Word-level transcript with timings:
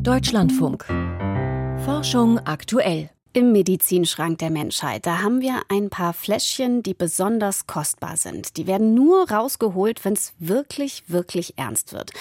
Deutschlandfunk. 0.00 0.84
Forschung 1.84 2.38
aktuell. 2.40 3.10
Im 3.32 3.52
Medizinschrank 3.52 4.38
der 4.38 4.50
Menschheit, 4.50 5.06
da 5.06 5.22
haben 5.22 5.40
wir 5.40 5.62
ein 5.68 5.90
paar 5.90 6.12
Fläschchen, 6.12 6.82
die 6.82 6.94
besonders 6.94 7.66
kostbar 7.66 8.16
sind. 8.16 8.56
Die 8.56 8.66
werden 8.66 8.94
nur 8.94 9.30
rausgeholt, 9.30 10.04
wenn 10.04 10.14
es 10.14 10.34
wirklich, 10.38 11.04
wirklich 11.08 11.58
ernst 11.58 11.92
wird. 11.92 12.12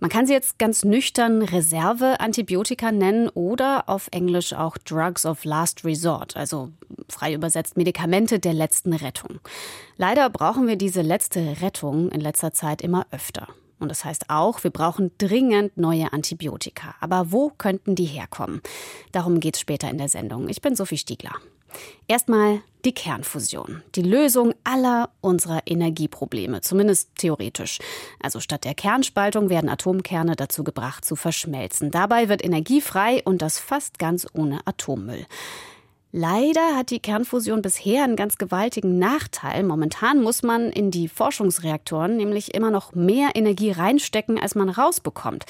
Man 0.00 0.10
kann 0.10 0.26
sie 0.26 0.32
jetzt 0.32 0.58
ganz 0.58 0.84
nüchtern 0.84 1.42
Reserve-Antibiotika 1.42 2.92
nennen 2.92 3.28
oder 3.28 3.88
auf 3.88 4.08
Englisch 4.12 4.52
auch 4.52 4.78
Drugs 4.78 5.26
of 5.26 5.44
Last 5.44 5.84
Resort, 5.84 6.36
also 6.36 6.70
frei 7.08 7.34
übersetzt 7.34 7.76
Medikamente 7.76 8.38
der 8.38 8.54
letzten 8.54 8.92
Rettung. 8.92 9.40
Leider 9.96 10.30
brauchen 10.30 10.68
wir 10.68 10.76
diese 10.76 11.02
letzte 11.02 11.60
Rettung 11.62 12.10
in 12.10 12.20
letzter 12.20 12.52
Zeit 12.52 12.80
immer 12.82 13.06
öfter. 13.10 13.48
Und 13.78 13.88
das 13.88 14.04
heißt 14.04 14.28
auch, 14.28 14.64
wir 14.64 14.70
brauchen 14.70 15.12
dringend 15.18 15.76
neue 15.76 16.12
Antibiotika. 16.12 16.94
Aber 17.00 17.32
wo 17.32 17.50
könnten 17.50 17.94
die 17.94 18.06
herkommen? 18.06 18.60
Darum 19.12 19.40
geht 19.40 19.56
es 19.56 19.60
später 19.60 19.90
in 19.90 19.98
der 19.98 20.08
Sendung. 20.08 20.48
Ich 20.48 20.60
bin 20.60 20.74
Sophie 20.76 20.98
Stiegler. 20.98 21.34
Erstmal 22.06 22.62
die 22.84 22.92
Kernfusion. 22.92 23.82
Die 23.94 24.02
Lösung 24.02 24.54
aller 24.64 25.10
unserer 25.20 25.62
Energieprobleme, 25.66 26.60
zumindest 26.60 27.10
theoretisch. 27.16 27.78
Also 28.20 28.40
statt 28.40 28.64
der 28.64 28.74
Kernspaltung 28.74 29.50
werden 29.50 29.68
Atomkerne 29.68 30.36
dazu 30.36 30.64
gebracht 30.64 31.04
zu 31.04 31.16
verschmelzen. 31.16 31.90
Dabei 31.90 32.28
wird 32.28 32.44
Energie 32.44 32.80
frei 32.80 33.22
und 33.24 33.42
das 33.42 33.58
fast 33.58 33.98
ganz 33.98 34.26
ohne 34.32 34.60
Atommüll. 34.66 35.26
Leider 36.10 36.74
hat 36.74 36.90
die 36.90 37.00
Kernfusion 37.00 37.60
bisher 37.60 38.02
einen 38.02 38.16
ganz 38.16 38.38
gewaltigen 38.38 38.98
Nachteil. 38.98 39.62
Momentan 39.62 40.22
muss 40.22 40.42
man 40.42 40.72
in 40.72 40.90
die 40.90 41.06
Forschungsreaktoren 41.06 42.16
nämlich 42.16 42.54
immer 42.54 42.70
noch 42.70 42.94
mehr 42.94 43.30
Energie 43.34 43.72
reinstecken, 43.72 44.38
als 44.38 44.54
man 44.54 44.70
rausbekommt. 44.70 45.44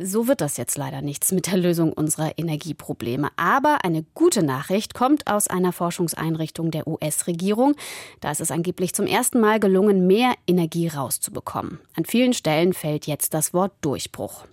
So 0.00 0.28
wird 0.28 0.40
das 0.40 0.56
jetzt 0.56 0.78
leider 0.78 1.02
nichts 1.02 1.32
mit 1.32 1.48
der 1.48 1.58
Lösung 1.58 1.92
unserer 1.92 2.38
Energieprobleme. 2.38 3.30
Aber 3.36 3.84
eine 3.84 4.04
gute 4.14 4.44
Nachricht 4.44 4.94
kommt 4.94 5.26
aus 5.26 5.48
einer 5.48 5.72
Forschungseinrichtung 5.72 6.70
der 6.70 6.86
US-Regierung. 6.86 7.74
Da 8.20 8.30
ist 8.30 8.40
es 8.40 8.52
angeblich 8.52 8.94
zum 8.94 9.08
ersten 9.08 9.40
Mal 9.40 9.58
gelungen, 9.58 10.06
mehr 10.06 10.34
Energie 10.46 10.86
rauszubekommen. 10.86 11.80
An 11.96 12.04
vielen 12.04 12.32
Stellen 12.32 12.72
fällt 12.72 13.08
jetzt 13.08 13.34
das 13.34 13.52
Wort 13.52 13.72
Durchbruch. 13.80 14.44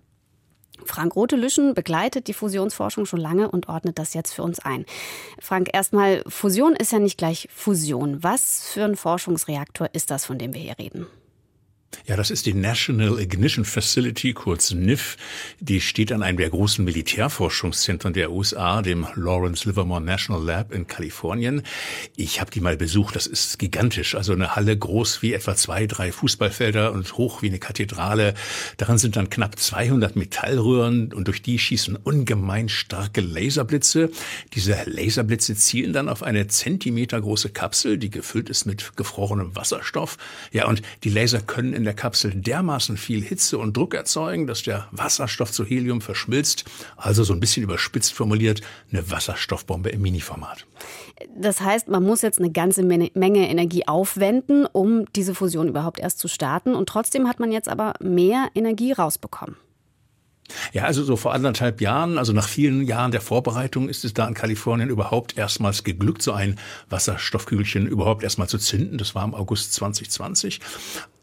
Frank 0.85 1.15
Rotelüschen 1.15 1.73
begleitet 1.73 2.27
die 2.27 2.33
Fusionsforschung 2.33 3.05
schon 3.05 3.19
lange 3.19 3.49
und 3.49 3.69
ordnet 3.69 3.99
das 3.99 4.13
jetzt 4.13 4.33
für 4.33 4.43
uns 4.43 4.59
ein. 4.59 4.85
Frank, 5.39 5.69
erstmal, 5.73 6.23
Fusion 6.27 6.75
ist 6.75 6.91
ja 6.91 6.99
nicht 6.99 7.17
gleich 7.17 7.47
Fusion. 7.53 8.23
Was 8.23 8.67
für 8.67 8.83
ein 8.83 8.95
Forschungsreaktor 8.95 9.89
ist 9.93 10.11
das, 10.11 10.25
von 10.25 10.37
dem 10.37 10.53
wir 10.53 10.61
hier 10.61 10.79
reden? 10.79 11.07
Ja, 12.05 12.15
das 12.15 12.31
ist 12.31 12.45
die 12.45 12.53
National 12.53 13.19
Ignition 13.19 13.65
Facility, 13.65 14.33
kurz 14.33 14.71
NIF. 14.71 15.17
Die 15.59 15.81
steht 15.81 16.11
an 16.11 16.23
einem 16.23 16.37
der 16.37 16.49
großen 16.49 16.83
Militärforschungszentren 16.83 18.13
der 18.13 18.31
USA, 18.31 18.81
dem 18.81 19.07
Lawrence 19.15 19.67
Livermore 19.67 20.01
National 20.01 20.43
Lab 20.43 20.71
in 20.71 20.87
Kalifornien. 20.87 21.61
Ich 22.15 22.41
habe 22.41 22.51
die 22.51 22.61
mal 22.61 22.77
besucht. 22.77 23.15
Das 23.15 23.27
ist 23.27 23.59
gigantisch. 23.59 24.15
Also 24.15 24.33
eine 24.33 24.55
Halle 24.55 24.77
groß 24.77 25.21
wie 25.21 25.33
etwa 25.33 25.55
zwei, 25.55 25.87
drei 25.87 26.11
Fußballfelder 26.11 26.91
und 26.91 27.17
hoch 27.17 27.41
wie 27.41 27.49
eine 27.49 27.59
Kathedrale. 27.59 28.33
Daran 28.77 28.97
sind 28.97 29.15
dann 29.15 29.29
knapp 29.29 29.59
200 29.59 30.15
Metallröhren 30.15 31.13
und 31.13 31.27
durch 31.27 31.41
die 31.41 31.59
schießen 31.59 31.95
ungemein 31.95 32.69
starke 32.69 33.21
Laserblitze. 33.21 34.09
Diese 34.53 34.77
Laserblitze 34.85 35.55
zielen 35.55 35.93
dann 35.93 36.09
auf 36.09 36.23
eine 36.23 36.47
zentimetergroße 36.47 37.49
Kapsel, 37.49 37.97
die 37.97 38.09
gefüllt 38.09 38.49
ist 38.49 38.65
mit 38.65 38.95
gefrorenem 38.95 39.55
Wasserstoff. 39.55 40.17
Ja, 40.51 40.67
und 40.67 40.81
die 41.03 41.09
Laser 41.09 41.41
können 41.41 41.78
in 41.79 41.85
der 41.85 41.93
Kapsel 41.93 42.35
dermaßen 42.35 42.97
viel 42.97 43.21
Hitze 43.21 43.57
und 43.57 43.75
Druck 43.75 43.95
erzeugen, 43.95 44.45
dass 44.45 44.63
der 44.63 44.87
Wasserstoff 44.91 45.51
zu 45.51 45.65
Helium 45.65 46.01
verschmilzt. 46.01 46.65
Also 46.97 47.23
so 47.23 47.33
ein 47.33 47.39
bisschen 47.39 47.63
überspitzt 47.63 48.13
formuliert, 48.13 48.61
eine 48.91 49.09
Wasserstoffbombe 49.09 49.89
im 49.89 50.01
Mini-Format. 50.01 50.67
Das 51.35 51.61
heißt, 51.61 51.87
man 51.87 52.03
muss 52.03 52.21
jetzt 52.21 52.39
eine 52.39 52.51
ganze 52.51 52.83
Menge 52.83 53.49
Energie 53.49 53.87
aufwenden, 53.87 54.65
um 54.65 55.05
diese 55.13 55.33
Fusion 55.33 55.69
überhaupt 55.69 55.99
erst 55.99 56.19
zu 56.19 56.27
starten. 56.27 56.75
Und 56.75 56.89
trotzdem 56.89 57.27
hat 57.27 57.39
man 57.39 57.51
jetzt 57.51 57.69
aber 57.69 57.93
mehr 58.01 58.49
Energie 58.53 58.91
rausbekommen. 58.91 59.55
Ja, 60.73 60.83
also 60.83 61.03
so 61.03 61.15
vor 61.15 61.33
anderthalb 61.33 61.81
Jahren, 61.81 62.17
also 62.17 62.33
nach 62.33 62.47
vielen 62.47 62.85
Jahren 62.85 63.11
der 63.11 63.21
Vorbereitung, 63.21 63.89
ist 63.89 64.05
es 64.05 64.13
da 64.13 64.27
in 64.27 64.33
Kalifornien 64.33 64.89
überhaupt 64.89 65.37
erstmals 65.37 65.83
geglückt, 65.83 66.21
so 66.21 66.31
ein 66.31 66.59
Wasserstoffkügelchen 66.89 67.87
überhaupt 67.87 68.23
erstmal 68.23 68.49
zu 68.49 68.57
zünden. 68.57 68.97
Das 68.97 69.15
war 69.15 69.23
im 69.23 69.35
August 69.35 69.73
2020. 69.73 70.59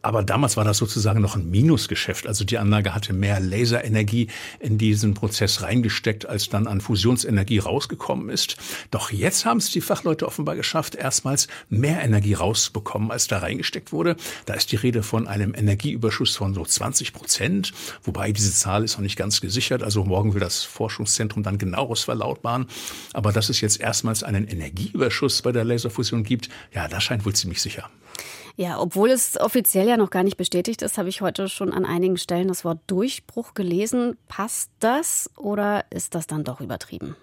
Aber 0.07 0.23
damals 0.23 0.57
war 0.57 0.63
das 0.63 0.79
sozusagen 0.79 1.21
noch 1.21 1.35
ein 1.35 1.51
Minusgeschäft. 1.51 2.29
Also 2.29 2.45
die 2.45 2.59
Anlage 2.59 2.95
hatte 2.95 3.13
mehr 3.13 3.41
Laserenergie 3.41 4.29
in 4.61 4.79
diesen 4.79 5.15
Prozess 5.15 5.63
reingesteckt, 5.63 6.27
als 6.27 6.49
dann 6.49 6.69
an 6.69 6.81
Fusionsenergie 6.81 7.59
rausgekommen 7.59 8.29
ist. 8.29 8.57
Doch 8.93 9.11
jetzt 9.11 9.45
haben 9.45 9.57
es 9.57 9.73
die 9.73 9.81
Fachleute 9.81 10.25
offenbar 10.25 10.55
geschafft, 10.55 10.95
erstmals 10.95 11.49
mehr 11.71 12.05
Energie 12.05 12.35
rauszubekommen, 12.35 13.11
als 13.11 13.27
da 13.27 13.39
reingesteckt 13.39 13.91
wurde. 13.91 14.15
Da 14.45 14.55
ist 14.55 14.71
die 14.71 14.77
Rede 14.77 15.03
von 15.03 15.27
einem 15.27 15.55
Energieüberschuss 15.57 16.37
von 16.37 16.55
so 16.55 16.65
20 16.65 17.13
Prozent. 17.13 17.73
Wobei 18.05 18.31
diese 18.31 18.53
Zahl 18.53 18.85
ist 18.85 18.99
noch 18.99 19.03
nicht 19.03 19.17
ganz 19.17 19.41
gesichert. 19.41 19.83
Also 19.83 20.05
morgen 20.05 20.35
will 20.35 20.41
das 20.41 20.63
Forschungszentrum 20.63 21.43
dann 21.43 21.59
genaueres 21.59 22.05
verlautbaren. 22.05 22.67
Aber 23.13 23.33
dass 23.33 23.49
es 23.49 23.61
jetzt 23.61 23.81
erstmals 23.81 24.23
einen 24.23 24.47
Energieüberschuss 24.47 25.43
bei 25.43 25.51
der 25.51 25.65
Laserfusion 25.65 26.23
gibt, 26.23 26.49
ja, 26.73 26.87
das 26.87 27.03
scheint 27.03 27.27
wohl 27.27 27.35
ziemlich 27.35 27.61
sicher. 27.61 27.91
Ja, 28.57 28.81
obwohl 28.81 29.11
es 29.11 29.39
offiziell 29.39 29.87
ja 29.87 29.99
noch 29.99 30.09
gar 30.09 30.23
nicht 30.23 30.39
bestätigt 30.39 30.81
ist, 30.81 30.97
habe 30.97 31.11
ich 31.11 31.21
heute 31.21 31.49
schon 31.49 31.75
an 31.75 31.85
einigen 31.85 32.17
Stellen 32.17 32.49
das 32.49 32.65
Wort 32.65 32.79
Durchbruch 32.87 33.53
gelesen. 33.53 34.17
Passt 34.29 34.71
das 34.81 35.31
oder 35.37 35.85
ist 35.91 36.15
das 36.15 36.27
dann 36.27 36.43
doch 36.43 36.63
übertrieben? 36.63 37.17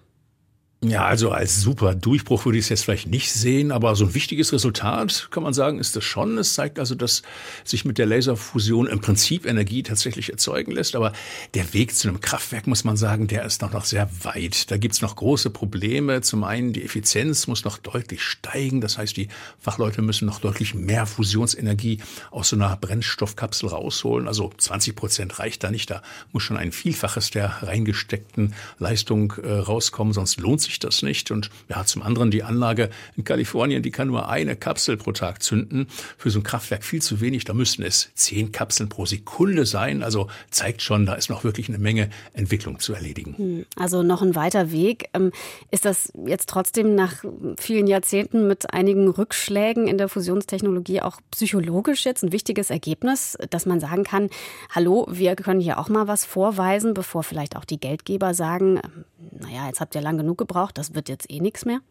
Ja, 0.86 1.06
also 1.06 1.32
als 1.32 1.62
super 1.62 1.96
Durchbruch 1.96 2.44
würde 2.44 2.58
ich 2.58 2.66
es 2.66 2.70
jetzt 2.70 2.84
vielleicht 2.84 3.08
nicht 3.08 3.32
sehen, 3.32 3.72
aber 3.72 3.96
so 3.96 4.06
ein 4.06 4.14
wichtiges 4.14 4.52
Resultat 4.52 5.30
kann 5.32 5.42
man 5.42 5.54
sagen, 5.54 5.80
ist 5.80 5.96
das 5.96 6.04
schon. 6.04 6.38
Es 6.38 6.56
zeigt 6.56 6.78
also, 6.78 6.94
dass 6.94 7.22
sich 7.64 7.86
mit 7.86 7.98
der 7.98 8.06
Laserfusion 8.06 8.88
im 8.88 9.00
Prinzip 9.00 9.46
Energie 9.46 9.84
tatsächlich 9.84 10.30
erzeugen 10.30 10.74
lässt. 10.74 10.98
Aber 10.98 11.14
der 11.54 11.74
Weg 11.74 11.96
zu 11.96 12.10
einem 12.10 12.20
Kraftwerk, 12.20 12.68
muss 12.68 12.84
man 12.84 12.98
sagen, 12.98 13.28
der 13.28 13.46
ist 13.46 13.62
noch, 13.62 13.72
noch 13.72 13.86
sehr 13.86 14.10
weit. 14.24 14.72
Da 14.72 14.78
gibt's 14.78 15.02
noch 15.02 15.16
große 15.16 15.52
Probleme. 15.52 16.20
Zum 16.20 16.44
einen, 16.44 16.74
die 16.74 16.84
Effizienz 16.84 17.48
muss 17.48 17.64
noch 17.64 17.78
deutlich 17.78 18.22
steigen. 18.22 18.82
Das 18.82 18.98
heißt, 18.98 19.16
die 19.16 19.30
Fachleute 19.60 20.02
müssen 20.02 20.26
noch 20.26 20.42
deutlich 20.42 20.76
mehr 20.76 21.06
Fusionsenergie 21.06 22.00
aus 22.30 22.50
so 22.50 22.58
einer 22.58 22.76
Brennstoffkapsel 22.76 23.70
rausholen. 23.70 24.28
Also 24.28 24.52
20 24.58 24.98
Prozent 24.98 25.40
reicht 25.40 25.64
da 25.64 25.72
nicht. 25.72 25.90
Da 25.90 26.02
muss 26.34 26.44
schon 26.44 26.58
ein 26.58 26.74
Vielfaches 26.74 27.32
der 27.32 27.64
reingesteckten 27.64 28.54
Leistung 28.80 29.34
äh, 29.42 29.50
rauskommen, 29.50 30.12
sonst 30.12 30.42
lohnt 30.42 30.60
sich 30.60 30.73
sich 30.74 30.80
das 30.80 31.04
nicht. 31.04 31.32
Und 31.32 31.50
ja, 31.70 31.86
zum 31.86 32.02
anderen 32.02 32.32
die 32.32 32.44
Anlage 32.44 32.90
in 33.16 33.24
Kalifornien, 33.24 33.82
die 33.82 33.92
kann 33.92 34.08
nur 34.08 34.28
eine 34.28 34.56
Kapsel 34.56 34.98
pro 34.98 35.12
Tag 35.12 35.42
zünden. 35.42 35.88
Für 36.18 36.30
so 36.30 36.40
ein 36.40 36.44
Kraftwerk 36.44 36.84
viel 36.84 37.02
zu 37.02 37.22
wenig. 37.22 37.46
Da 37.46 37.54
müssten 37.54 37.84
es 37.84 38.10
zehn 38.16 38.52
Kapseln 38.52 38.90
pro 38.90 39.06
Sekunde 39.06 39.66
sein. 39.66 40.04
Also 40.04 40.28
zeigt 40.50 40.82
schon, 40.82 41.06
da 41.06 41.14
ist 41.14 41.30
noch 41.30 41.44
wirklich 41.44 41.70
eine 41.70 41.78
Menge 41.78 42.10
Entwicklung 42.34 42.80
zu 42.80 42.94
erledigen. 42.94 43.36
Hm, 43.38 43.66
also 43.76 44.04
noch 44.04 44.22
ein 44.22 44.36
weiter 44.36 44.72
Weg. 44.72 45.10
Ähm, 45.14 45.32
ist 45.72 45.86
das 45.86 46.12
jetzt 46.26 46.50
trotzdem 46.50 46.96
nach 46.96 47.24
vielen 47.58 47.88
Jahrzehnten 47.88 48.48
mit 48.48 48.74
einigen 48.74 49.08
Rückschlägen 49.08 49.88
in 49.88 49.98
der 49.98 50.10
Fusionstechnologie 50.10 51.02
auch 51.02 51.20
psychologisch 51.32 52.06
jetzt 52.06 52.24
ein 52.24 52.32
wichtiges 52.32 52.70
Ergebnis, 52.70 53.38
dass 53.50 53.66
man 53.66 53.80
sagen 53.80 54.04
kann, 54.04 54.30
hallo, 54.72 55.08
wir 55.10 55.36
können 55.36 55.60
hier 55.60 55.80
auch 55.80 55.90
mal 55.90 56.08
was 56.08 56.26
vorweisen, 56.26 56.94
bevor 56.94 57.24
vielleicht 57.24 57.56
auch 57.56 57.66
die 57.66 57.80
Geldgeber 57.80 58.34
sagen, 58.34 58.80
ähm, 58.84 59.06
naja, 59.40 59.68
jetzt 59.68 59.80
habt 59.80 59.96
ihr 59.96 60.02
lang 60.02 60.18
genug 60.18 60.38
gebraucht, 60.38 60.63
das 60.72 60.96
wird 60.96 61.10
jetzt 61.10 61.30
eh 61.30 61.40
nichts 61.40 61.66
mehr? 61.66 61.82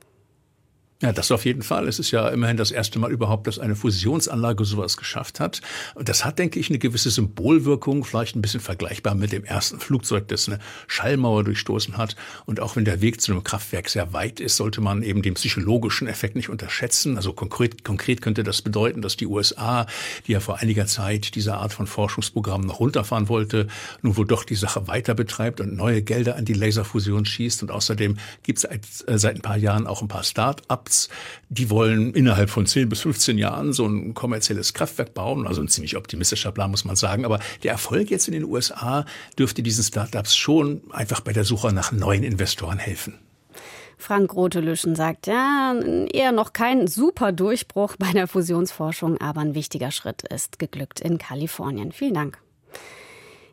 Ja, 1.03 1.13
das 1.13 1.33
auf 1.33 1.45
jeden 1.45 1.63
Fall. 1.63 1.89
Es 1.89 1.99
ist 1.99 2.13
ja 2.13 2.29
immerhin 2.29 2.57
das 2.57 2.71
erste 2.71 3.01
Mal 3.01 3.11
überhaupt, 3.11 3.49
dass 3.49 3.59
eine 3.59 3.75
Fusionsanlage 3.75 4.65
sowas 4.65 4.97
geschafft 4.97 5.41
hat. 5.41 5.61
Und 5.97 6.09
das 6.09 6.25
hat, 6.25 6.39
denke 6.39 6.61
ich, 6.61 6.71
eine 6.71 6.79
gewisse 6.79 7.11
Symbolwirkung, 7.11 8.05
vielleicht 8.05 8.37
ein 8.37 8.41
bisschen 8.41 8.61
vergleichbar 8.61 9.17
mit 9.17 9.33
dem 9.33 9.43
ersten 9.43 9.81
Flugzeug, 9.81 10.29
das 10.29 10.49
eine 10.49 10.61
Schallmauer 10.87 11.43
durchstoßen 11.43 11.97
hat. 11.97 12.15
Und 12.47 12.61
auch 12.61 12.77
wenn 12.77 12.85
der 12.85 13.01
Weg 13.01 13.21
zu 13.21 13.33
einem 13.33 13.43
Kraftwerk 13.43 13.89
sehr 13.89 14.13
weit 14.13 14.39
ist, 14.39 14.57
sollte 14.57 14.81
man 14.81 15.03
eben 15.03 15.23
den 15.23 15.35
psychologischen 15.35 16.07
Effekt 16.07 16.37
nicht 16.37 16.49
unterschätzen. 16.49 17.17
Also 17.17 17.33
konkret, 17.33 17.83
konkret 17.83 18.23
könnte 18.23 18.45
das 18.45 18.63
bedeuten, 18.63 19.03
dass 19.03 19.17
die 19.17 19.27
USA, 19.27 19.87
die 20.29 20.33
ja 20.33 20.41
vor 20.41 20.59
einiger 20.59 20.87
Zeit 20.87 21.35
diese 21.35 21.55
Art 21.55 21.73
von 21.73 21.89
Forschungsprogrammen 21.89 22.69
noch 22.69 22.79
runterfahren 22.79 23.29
wollte, 23.29 23.67
nun 24.03 24.17
wohl 24.17 24.27
doch 24.27 24.45
die 24.45 24.55
Sache 24.55 24.87
weiter 24.87 25.15
betreibt 25.15 25.61
und 25.61 25.75
neue 25.75 26.01
Gelder 26.03 26.37
an 26.37 26.45
die 26.45 26.55
Laserfusion 26.55 27.25
schießt. 27.25 27.65
Und 27.65 27.73
außerdem 27.73 28.19
gibt 28.45 28.59
es 28.59 28.65
äh, 28.65 29.19
seit 29.19 29.35
ein 29.35 29.43
paar 29.43 29.57
Jahren 29.57 29.89
auch 29.89 30.01
ein 30.01 30.07
paar 30.07 30.23
Start-ups, 30.23 30.92
Startups, 30.93 31.09
die 31.49 31.71
wollen 31.71 32.15
innerhalb 32.15 32.51
von 32.51 32.67
10 32.67 32.89
bis 32.89 33.01
15 33.01 33.39
Jahren 33.39 33.73
so 33.73 33.87
ein 33.87 34.15
kommerzielles 34.15 34.75
Kraftwerk 34.75 35.15
bauen. 35.15 35.47
Also 35.47 35.63
ein 35.63 35.69
ziemlich 35.69 35.97
optimistischer 35.97 36.53
Plan, 36.53 36.71
muss 36.71 36.85
man 36.85 36.97
sagen. 36.97 37.25
Aber 37.25 37.41
der 37.63 37.73
Erfolg 37.73 38.11
jetzt 38.11 38.29
in 38.29 38.35
den 38.35 38.45
USA 38.45 39.05
dürfte 39.39 39.63
diesen 39.63 39.85
Startups 39.85 40.37
schon 40.37 40.83
einfach 40.91 41.21
bei 41.21 41.33
der 41.33 41.45
Suche 41.45 41.73
nach 41.73 41.93
neuen 41.93 42.23
Investoren 42.23 42.79
helfen. 42.79 43.19
Frank 43.99 44.35
Rotelüschen 44.35 44.97
sagt, 44.97 45.29
ja, 45.29 45.75
eher 46.13 46.33
noch 46.33 46.53
kein 46.53 46.89
super 46.89 47.31
Durchbruch 47.31 47.97
bei 47.99 48.11
der 48.13 48.27
Fusionsforschung, 48.27 49.21
aber 49.21 49.43
ein 49.43 49.55
wichtiger 49.55 49.93
Schritt 49.93 50.23
ist 50.23 50.59
geglückt 50.59 51.01
in 51.01 51.19
Kalifornien. 51.19 51.93
Vielen 51.93 52.15
Dank. 52.15 52.39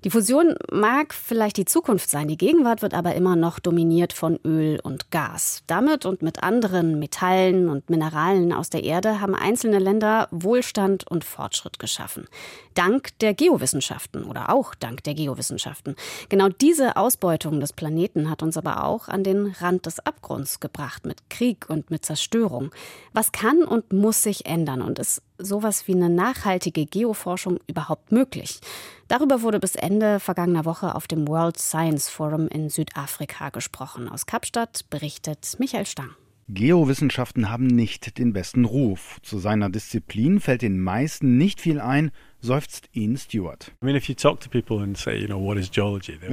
Die 0.05 0.09
Fusion 0.09 0.55
mag 0.71 1.13
vielleicht 1.13 1.57
die 1.57 1.65
Zukunft 1.65 2.09
sein, 2.09 2.29
die 2.29 2.37
Gegenwart 2.37 2.81
wird 2.81 2.93
aber 2.93 3.15
immer 3.15 3.35
noch 3.35 3.59
dominiert 3.59 4.13
von 4.13 4.39
Öl 4.45 4.79
und 4.81 5.11
Gas. 5.11 5.63
Damit 5.67 6.05
und 6.05 6.21
mit 6.21 6.41
anderen 6.41 6.99
Metallen 6.99 7.67
und 7.67 7.89
Mineralen 7.89 8.53
aus 8.53 8.69
der 8.69 8.85
Erde 8.85 9.19
haben 9.19 9.35
einzelne 9.35 9.77
Länder 9.77 10.29
Wohlstand 10.31 11.05
und 11.05 11.25
Fortschritt 11.25 11.79
geschaffen. 11.79 12.27
Dank 12.75 13.09
der 13.19 13.33
Geowissenschaften 13.33 14.23
oder 14.23 14.53
auch 14.53 14.73
dank 14.73 15.03
der 15.03 15.15
Geowissenschaften. 15.15 15.97
Genau 16.29 16.47
diese 16.47 16.95
Ausbeutung 16.95 17.59
des 17.59 17.73
Planeten 17.73 18.29
hat 18.29 18.41
uns 18.41 18.55
aber 18.55 18.85
auch 18.85 19.09
an 19.09 19.25
den 19.25 19.47
Rand 19.59 19.85
des 19.85 19.99
Abgrunds 19.99 20.61
gebracht 20.61 21.05
mit 21.05 21.29
Krieg 21.29 21.69
und 21.69 21.91
mit 21.91 22.05
Zerstörung. 22.05 22.71
Was 23.11 23.33
kann 23.33 23.63
und 23.63 23.91
muss 23.91 24.23
sich 24.23 24.45
ändern 24.45 24.81
und 24.81 24.97
ist 24.97 25.21
sowas 25.37 25.87
wie 25.87 25.93
eine 25.93 26.09
nachhaltige 26.09 26.85
Geoforschung 26.85 27.59
überhaupt 27.67 28.13
möglich? 28.13 28.61
Darüber 29.09 29.41
wurde 29.41 29.59
bis 29.59 29.75
Ende 29.75 30.19
vergangener 30.19 30.65
Woche 30.65 30.93
auf 30.93 31.07
dem 31.07 31.27
World 31.27 31.57
Science 31.57 32.09
Forum 32.09 32.47
in 32.47 32.69
Südafrika 32.69 33.49
gesprochen. 33.49 34.07
Aus 34.07 34.27
Kapstadt 34.27 34.85
berichtet 34.91 35.55
Michael 35.57 35.87
Stang. 35.87 36.11
Geowissenschaften 36.47 37.49
haben 37.49 37.65
nicht 37.65 38.19
den 38.19 38.33
besten 38.33 38.65
Ruf. 38.65 39.17
Zu 39.23 39.39
seiner 39.39 39.71
Disziplin 39.71 40.39
fällt 40.39 40.61
den 40.61 40.79
meisten 40.79 41.37
nicht 41.37 41.59
viel 41.59 41.79
ein, 41.79 42.11
seufzt 42.39 42.87
Ian 42.93 43.17
Stewart. 43.17 43.71
Wenn 43.81 43.95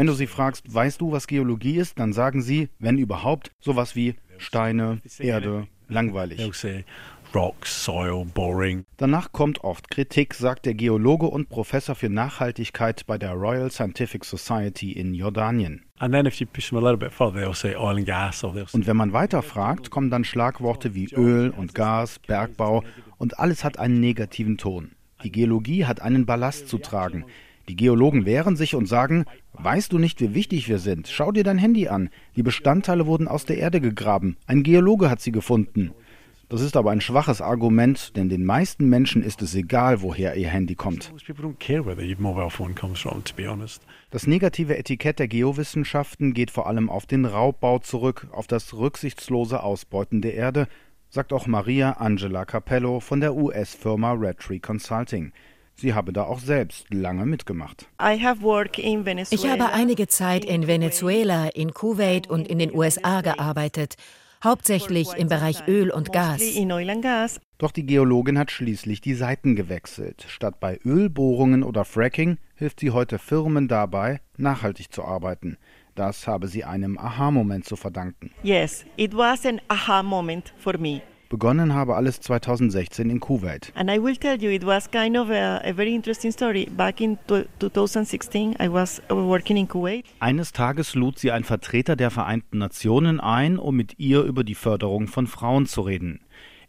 du 0.07 0.13
sie 0.13 0.27
fragst, 0.27 0.75
weißt 0.75 1.01
du, 1.01 1.13
was 1.13 1.27
Geologie 1.27 1.79
ist, 1.79 1.99
dann 1.99 2.13
sagen 2.13 2.43
sie, 2.43 2.69
wenn 2.79 2.99
überhaupt, 2.99 3.53
sowas 3.59 3.97
wie 3.97 4.17
Steine, 4.37 5.01
Erde, 5.19 5.67
langweilig. 5.89 6.41
Rocks, 7.35 7.85
soil, 7.85 8.25
boring. 8.25 8.85
Danach 8.97 9.33
kommt 9.33 9.63
oft 9.63 9.91
Kritik, 9.91 10.35
sagt 10.35 10.65
der 10.65 10.75
Geologe 10.75 11.27
und 11.27 11.49
Professor 11.49 11.95
für 11.95 12.09
Nachhaltigkeit 12.09 13.07
bei 13.07 13.19
der 13.19 13.33
Royal 13.33 13.71
Scientific 13.71 14.25
Society 14.25 14.93
in 14.93 15.13
Jordanien. 15.15 15.85
Und 15.99 16.13
wenn 18.87 18.97
man 18.97 19.13
weiter 19.13 19.43
fragt, 19.43 19.91
kommen 19.91 20.11
dann 20.11 20.25
Schlagworte 20.25 20.95
wie 20.95 21.13
Öl 21.13 21.51
und 21.51 21.75
Gas, 21.75 22.19
Bergbau 22.21 22.85
und 23.19 23.39
alles 23.39 23.65
hat 23.65 23.79
einen 23.79 24.01
negativen 24.01 24.57
Ton. 24.57 24.93
Die 25.23 25.33
Geologie 25.33 25.85
hat 25.87 26.01
einen 26.01 26.27
Ballast 26.27 26.69
zu 26.69 26.79
tragen. 26.79 27.25
Die 27.69 27.77
Geologen 27.77 28.27
wehren 28.27 28.57
sich 28.57 28.77
und 28.77 28.87
sagen, 28.87 29.25
weißt 29.55 29.93
du 29.93 29.99
nicht, 29.99 30.21
wie 30.21 30.35
wichtig 30.35 30.69
wir 30.69 30.79
sind? 30.79 31.09
Schau 31.09 31.33
dir 31.33 31.43
dein 31.43 31.59
Handy 31.59 31.89
an. 31.89 32.11
Die 32.37 32.45
Bestandteile 32.45 33.07
wurden 33.07 33.27
aus 33.27 33.45
der 33.45 33.59
Erde 33.59 33.81
gegraben. 33.81 34.37
Ein 34.47 34.63
Geologe 34.63 35.11
hat 35.11 35.21
sie 35.21 35.33
gefunden. 35.33 35.91
Das 36.49 36.61
ist 36.61 36.77
aber 36.77 36.93
ein 36.93 37.01
schwaches 37.01 37.41
Argument, 37.41 38.17
denn 38.17 38.29
den 38.29 38.45
meisten 38.45 38.89
Menschen 38.89 39.25
ist 39.25 39.43
es 39.43 39.57
egal, 39.57 40.01
woher 40.01 40.37
ihr 40.37 40.49
Handy 40.49 40.77
kommt. 40.77 41.13
Das 44.11 44.27
negative 44.29 44.79
Etikett 44.79 45.19
der 45.19 45.27
Geowissenschaften 45.27 46.35
geht 46.35 46.53
vor 46.53 46.69
allem 46.69 46.89
auf 46.89 47.07
den 47.07 47.25
Raubbau 47.25 47.81
zurück, 47.81 48.29
auf 48.31 48.47
das 48.47 48.75
rücksichtslose 48.75 49.61
Ausbeuten 49.65 50.23
der 50.23 50.35
Erde, 50.35 50.69
sagt 51.09 51.33
auch 51.33 51.49
Maria 51.49 51.93
Angela 51.93 52.45
Capello 52.45 53.01
von 53.01 53.21
der 53.21 53.35
US-Firma 53.35 54.13
Redtree 54.13 54.61
Consulting. 54.61 55.33
Sie 55.75 55.95
habe 55.95 56.13
da 56.13 56.23
auch 56.23 56.39
selbst 56.39 56.95
lange 56.95 57.27
mitgemacht. 57.27 57.89
Ich 57.99 58.25
habe 58.25 59.73
einige 59.73 60.07
Zeit 60.07 60.45
in 60.45 60.67
Venezuela, 60.69 61.49
in 61.49 61.75
Kuwait 61.75 62.29
und 62.29 62.47
in 62.47 62.61
den 62.61 62.73
USA 62.73 63.21
gearbeitet 63.21 63.97
hauptsächlich 64.43 65.09
im 65.17 65.29
Bereich 65.29 65.67
Öl 65.67 65.91
und 65.91 66.13
Gas. 66.13 66.43
Doch 67.59 67.73
die 67.73 67.87
Geologin 67.87 68.39
hat 68.39 68.51
schließlich 68.51 69.01
die 69.01 69.15
Seiten 69.15 69.57
gewechselt. 69.57 70.25
Statt 70.29 70.61
bei 70.61 70.79
Ölbohrungen 70.85 71.63
oder 71.63 71.85
Fracking 71.85 72.39
hilft 72.55 72.81
sie 72.81 72.91
heute 72.91 73.19
Firmen 73.19 73.69
dabei, 73.69 74.21
nachhaltig 74.37 74.93
zu 74.93 75.05
arbeiten. 75.05 75.57
Das 75.95 76.27
habe 76.27 76.49
sie 76.49 76.65
einem 76.65 76.99
Aha-Moment 76.99 77.65
zu 77.65 77.77
verdanken. 77.77 78.31
Yes, 78.43 78.85
it 78.97 79.17
was 79.17 79.47
an 79.47 79.61
aha-moment 79.69 80.53
for 80.59 80.77
me. 80.77 81.01
Begonnen 81.29 81.75
habe 81.75 81.97
alles 81.97 82.21
2016 82.21 83.11
in 83.11 83.19
Kuwait. 83.19 83.73
And 83.75 83.91
I 83.91 84.01
will 84.01 84.17
tell 84.17 84.41
you, 84.41 84.51
it 84.51 84.65
was 84.65 84.89
kind 84.89 85.17
of 85.17 85.29
a, 85.29 85.61
a 85.65 85.73
very 85.73 85.93
interesting 85.93 86.31
story. 86.31 86.67
Back 86.67 87.01
in 87.01 87.19
2016, 87.59 88.57
I 88.61 88.69
was 88.69 89.03
working 89.11 89.57
in 89.57 89.67
Kuwait. 89.67 90.05
Eines 90.21 90.53
Tages 90.53 90.95
lud 90.95 91.19
sie 91.19 91.33
ein 91.33 91.43
Vertreter 91.43 91.97
der 91.97 92.13
Vereinten 92.13 92.59
Nationen 92.59 93.19
ein, 93.19 93.59
um 93.59 93.75
mit 93.75 93.99
ihr 93.99 94.23
über 94.23 94.45
die 94.45 94.55
Förderung 94.55 95.09
von 95.09 95.27
Frauen 95.27 95.67
zu 95.67 95.81
reden. 95.81 96.21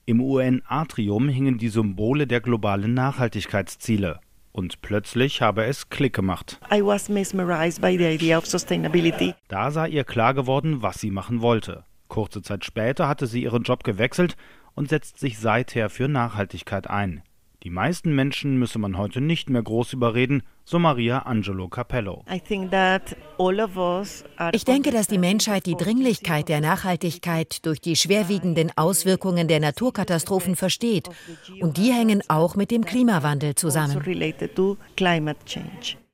Im 0.08 0.22
UN-Atrium 0.22 1.30
hingen 1.30 1.60
die 1.60 1.70
Symbole 1.70 2.26
der 2.26 2.42
globalen 2.42 2.96
Nachhaltigkeitsziele. 2.96 4.20
Und 4.54 4.82
plötzlich 4.82 5.44
habe 5.44 5.66
es 5.66 5.90
Klick 5.90 6.14
gemacht. 6.14 6.60
I 6.74 6.82
was 6.84 7.10
mesmerized 7.10 7.80
by 7.80 7.96
the 7.96 8.06
idea 8.06 8.40
of 8.40 8.48
sustainability. 8.48 9.36
Da 9.50 9.70
sei 9.70 9.90
ihr 9.90 10.04
klar 10.04 10.34
geworden, 10.34 10.82
was 10.82 11.00
sie 11.00 11.12
machen 11.12 11.42
wollte. 11.42 11.84
Kurze 12.08 12.42
Zeit 12.42 12.66
später 12.66 13.08
hatte 13.08 13.28
sie 13.28 13.44
ihren 13.44 13.64
Job 13.64 13.84
gewechselt 13.84 14.36
und 14.76 14.90
setzt 14.90 15.20
sich 15.20 15.40
seither 15.40 15.90
für 15.90 16.08
Nachhaltigkeit 16.08 16.90
ein. 16.90 17.24
Die 17.64 17.72
meisten 17.72 18.14
Menschen 18.14 18.58
müsse 18.58 18.78
man 18.78 18.98
heute 18.98 19.20
nicht 19.20 19.50
mehr 19.50 19.64
groß 19.64 19.94
überreden, 19.94 20.44
so 20.64 20.78
Maria 20.78 21.20
Angelo 21.20 21.68
Capello. 21.68 22.24
Ich 22.30 22.44
denke, 24.66 24.92
dass 24.92 25.08
die 25.08 25.18
Menschheit 25.18 25.66
die 25.66 25.76
Dringlichkeit 25.76 26.50
der 26.50 26.62
Nachhaltigkeit 26.62 27.66
durch 27.66 27.82
die 27.82 27.96
schwerwiegenden 27.96 28.72
Auswirkungen 28.76 29.48
der 29.48 29.60
Naturkatastrophen 29.60 30.56
versteht. 30.56 31.10
Und 31.60 31.78
die 31.78 31.92
hängen 31.92 32.22
auch 32.28 32.56
mit 32.56 32.70
dem 32.70 32.86
Klimawandel 32.86 33.56
zusammen. 33.56 34.02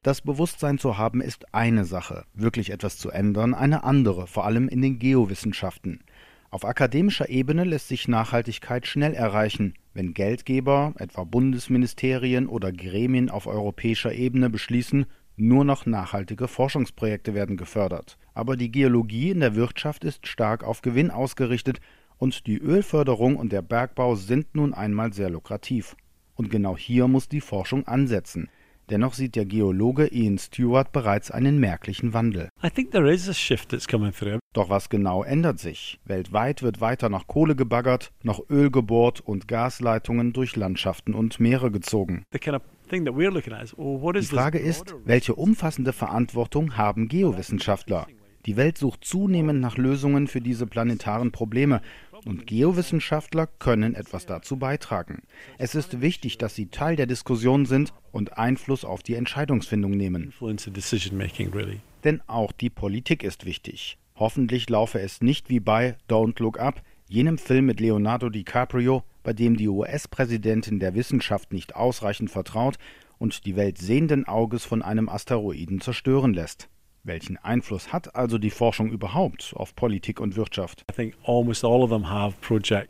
Das 0.04 0.20
Bewusstsein 0.20 0.80
zu 0.80 0.98
haben 0.98 1.22
ist 1.22 1.54
eine 1.56 1.86
Sache, 1.86 2.26
wirklich 2.34 2.72
etwas 2.72 2.98
zu 2.98 3.10
ändern 3.10 3.54
eine 3.54 3.86
andere, 3.86 4.28
vor 4.28 4.44
allem 4.44 4.68
in 4.68 4.82
den 4.82 5.00
Geowissenschaften. 5.00 6.02
Auf 6.50 6.66
akademischer 6.66 7.30
Ebene 7.30 7.64
lässt 7.64 7.88
sich 7.88 8.10
Nachhaltigkeit 8.10 8.86
schnell 8.86 9.14
erreichen, 9.14 9.76
wenn 9.94 10.14
Geldgeber, 10.14 10.94
etwa 10.98 11.24
Bundesministerien 11.24 12.48
oder 12.48 12.74
Gremien 12.74 13.30
auf 13.30 13.48
europäischer 13.48 14.12
Ebene 14.12 14.50
beschließen, 14.50 15.06
nur 15.38 15.64
noch 15.64 15.86
nachhaltige 15.86 16.50
Forschungsprojekte 16.50 17.34
werden 17.34 17.56
gefördert. 17.56 18.18
Aber 18.34 18.58
die 18.58 18.74
Geologie 18.74 19.30
in 19.30 19.40
der 19.40 19.56
Wirtschaft 19.56 20.04
ist 20.04 20.28
stark 20.28 20.66
auf 20.66 20.82
Gewinn 20.82 21.12
ausgerichtet 21.12 21.80
und 22.18 22.46
die 22.46 22.58
Ölförderung 22.58 23.38
und 23.38 23.54
der 23.54 23.62
Bergbau 23.62 24.16
sind 24.16 24.54
nun 24.54 24.74
einmal 24.74 25.14
sehr 25.14 25.30
lukrativ. 25.30 25.96
Und 26.36 26.50
genau 26.50 26.76
hier 26.76 27.08
muss 27.08 27.30
die 27.30 27.42
Forschung 27.42 27.88
ansetzen. 27.88 28.50
Dennoch 28.90 29.14
sieht 29.14 29.36
der 29.36 29.46
Geologe 29.46 30.08
Ian 30.08 30.38
Stewart 30.38 30.92
bereits 30.92 31.32
einen 31.32 31.60
merklichen 31.60 32.14
Wandel. 32.14 32.50
Doch 34.54 34.70
was 34.70 34.90
genau 34.90 35.24
ändert 35.24 35.60
sich? 35.60 36.00
Weltweit 36.06 36.62
wird 36.62 36.82
weiter 36.82 37.10
nach 37.10 37.28
Kohle 37.28 37.56
gebaggert, 37.56 38.12
nach 38.24 38.40
Öl 38.50 38.70
gebohrt 38.72 39.22
und 39.22 39.48
Gasleitungen 39.48 40.34
durch 40.34 40.56
Landschaften 40.56 41.14
und 41.14 41.40
Meere 41.40 41.72
gezogen. 41.72 42.24
Die 42.34 44.22
Frage 44.22 44.60
ist, 44.60 44.96
welche 45.06 45.36
umfassende 45.36 45.94
Verantwortung 45.94 46.78
haben 46.78 47.08
Geowissenschaftler? 47.08 48.08
Die 48.46 48.58
Welt 48.58 48.78
sucht 48.78 49.06
zunehmend 49.06 49.62
nach 49.62 49.78
Lösungen 49.78 50.28
für 50.28 50.42
diese 50.42 50.68
planetaren 50.68 51.32
Probleme 51.32 51.82
und 52.26 52.48
Geowissenschaftler 52.48 53.48
können 53.48 53.96
etwas 53.96 54.26
dazu 54.26 54.58
beitragen. 54.58 55.24
Es 55.58 55.76
ist 55.76 56.02
wichtig, 56.02 56.38
dass 56.38 56.56
sie 56.56 56.68
Teil 56.68 56.96
der 56.96 57.06
Diskussion 57.06 57.66
sind 57.66 57.94
und 58.12 58.38
Einfluss 58.38 58.86
auf 58.86 59.04
die 59.04 59.16
Entscheidungsfindung 59.16 59.92
nehmen. 59.92 60.34
Denn 62.04 62.22
auch 62.28 62.52
die 62.52 62.70
Politik 62.70 63.24
ist 63.24 63.46
wichtig. 63.46 63.98
Hoffentlich 64.16 64.70
laufe 64.70 65.00
es 65.00 65.22
nicht 65.22 65.50
wie 65.50 65.60
bei 65.60 65.98
Don't 66.10 66.42
Look 66.42 66.60
Up, 66.60 66.82
jenem 67.08 67.38
Film 67.38 67.66
mit 67.66 67.80
Leonardo 67.80 68.30
DiCaprio, 68.30 69.04
bei 69.24 69.34
dem 69.34 69.58
die 69.58 69.68
US-Präsidentin 69.68 70.80
der 70.80 70.96
Wissenschaft 70.96 71.52
nicht 71.52 71.76
ausreichend 71.76 72.30
vertraut 72.30 72.78
und 73.18 73.46
die 73.46 73.56
Welt 73.56 73.78
sehenden 73.78 74.28
Auges 74.28 74.66
von 74.66 74.82
einem 74.82 75.10
Asteroiden 75.10 75.82
zerstören 75.82 76.34
lässt. 76.34 76.70
Welchen 77.06 77.36
Einfluss 77.36 77.92
hat 77.92 78.16
also 78.16 78.38
die 78.38 78.50
Forschung 78.50 78.90
überhaupt 78.90 79.54
auf 79.58 79.76
Politik 79.76 80.22
und 80.22 80.38
Wirtschaft? 80.38 80.86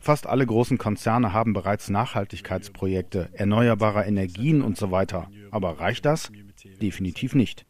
Fast 0.00 0.28
alle 0.28 0.46
großen 0.46 0.78
Konzerne 0.78 1.32
haben 1.32 1.52
bereits 1.52 1.90
Nachhaltigkeitsprojekte, 1.90 3.30
erneuerbare 3.32 4.04
Energien 4.04 4.62
und 4.62 4.76
so 4.76 4.92
weiter. 4.92 5.28
Aber 5.50 5.80
reicht 5.80 6.04
das? 6.04 6.30
Definitiv 6.80 7.34
nicht. 7.34 7.66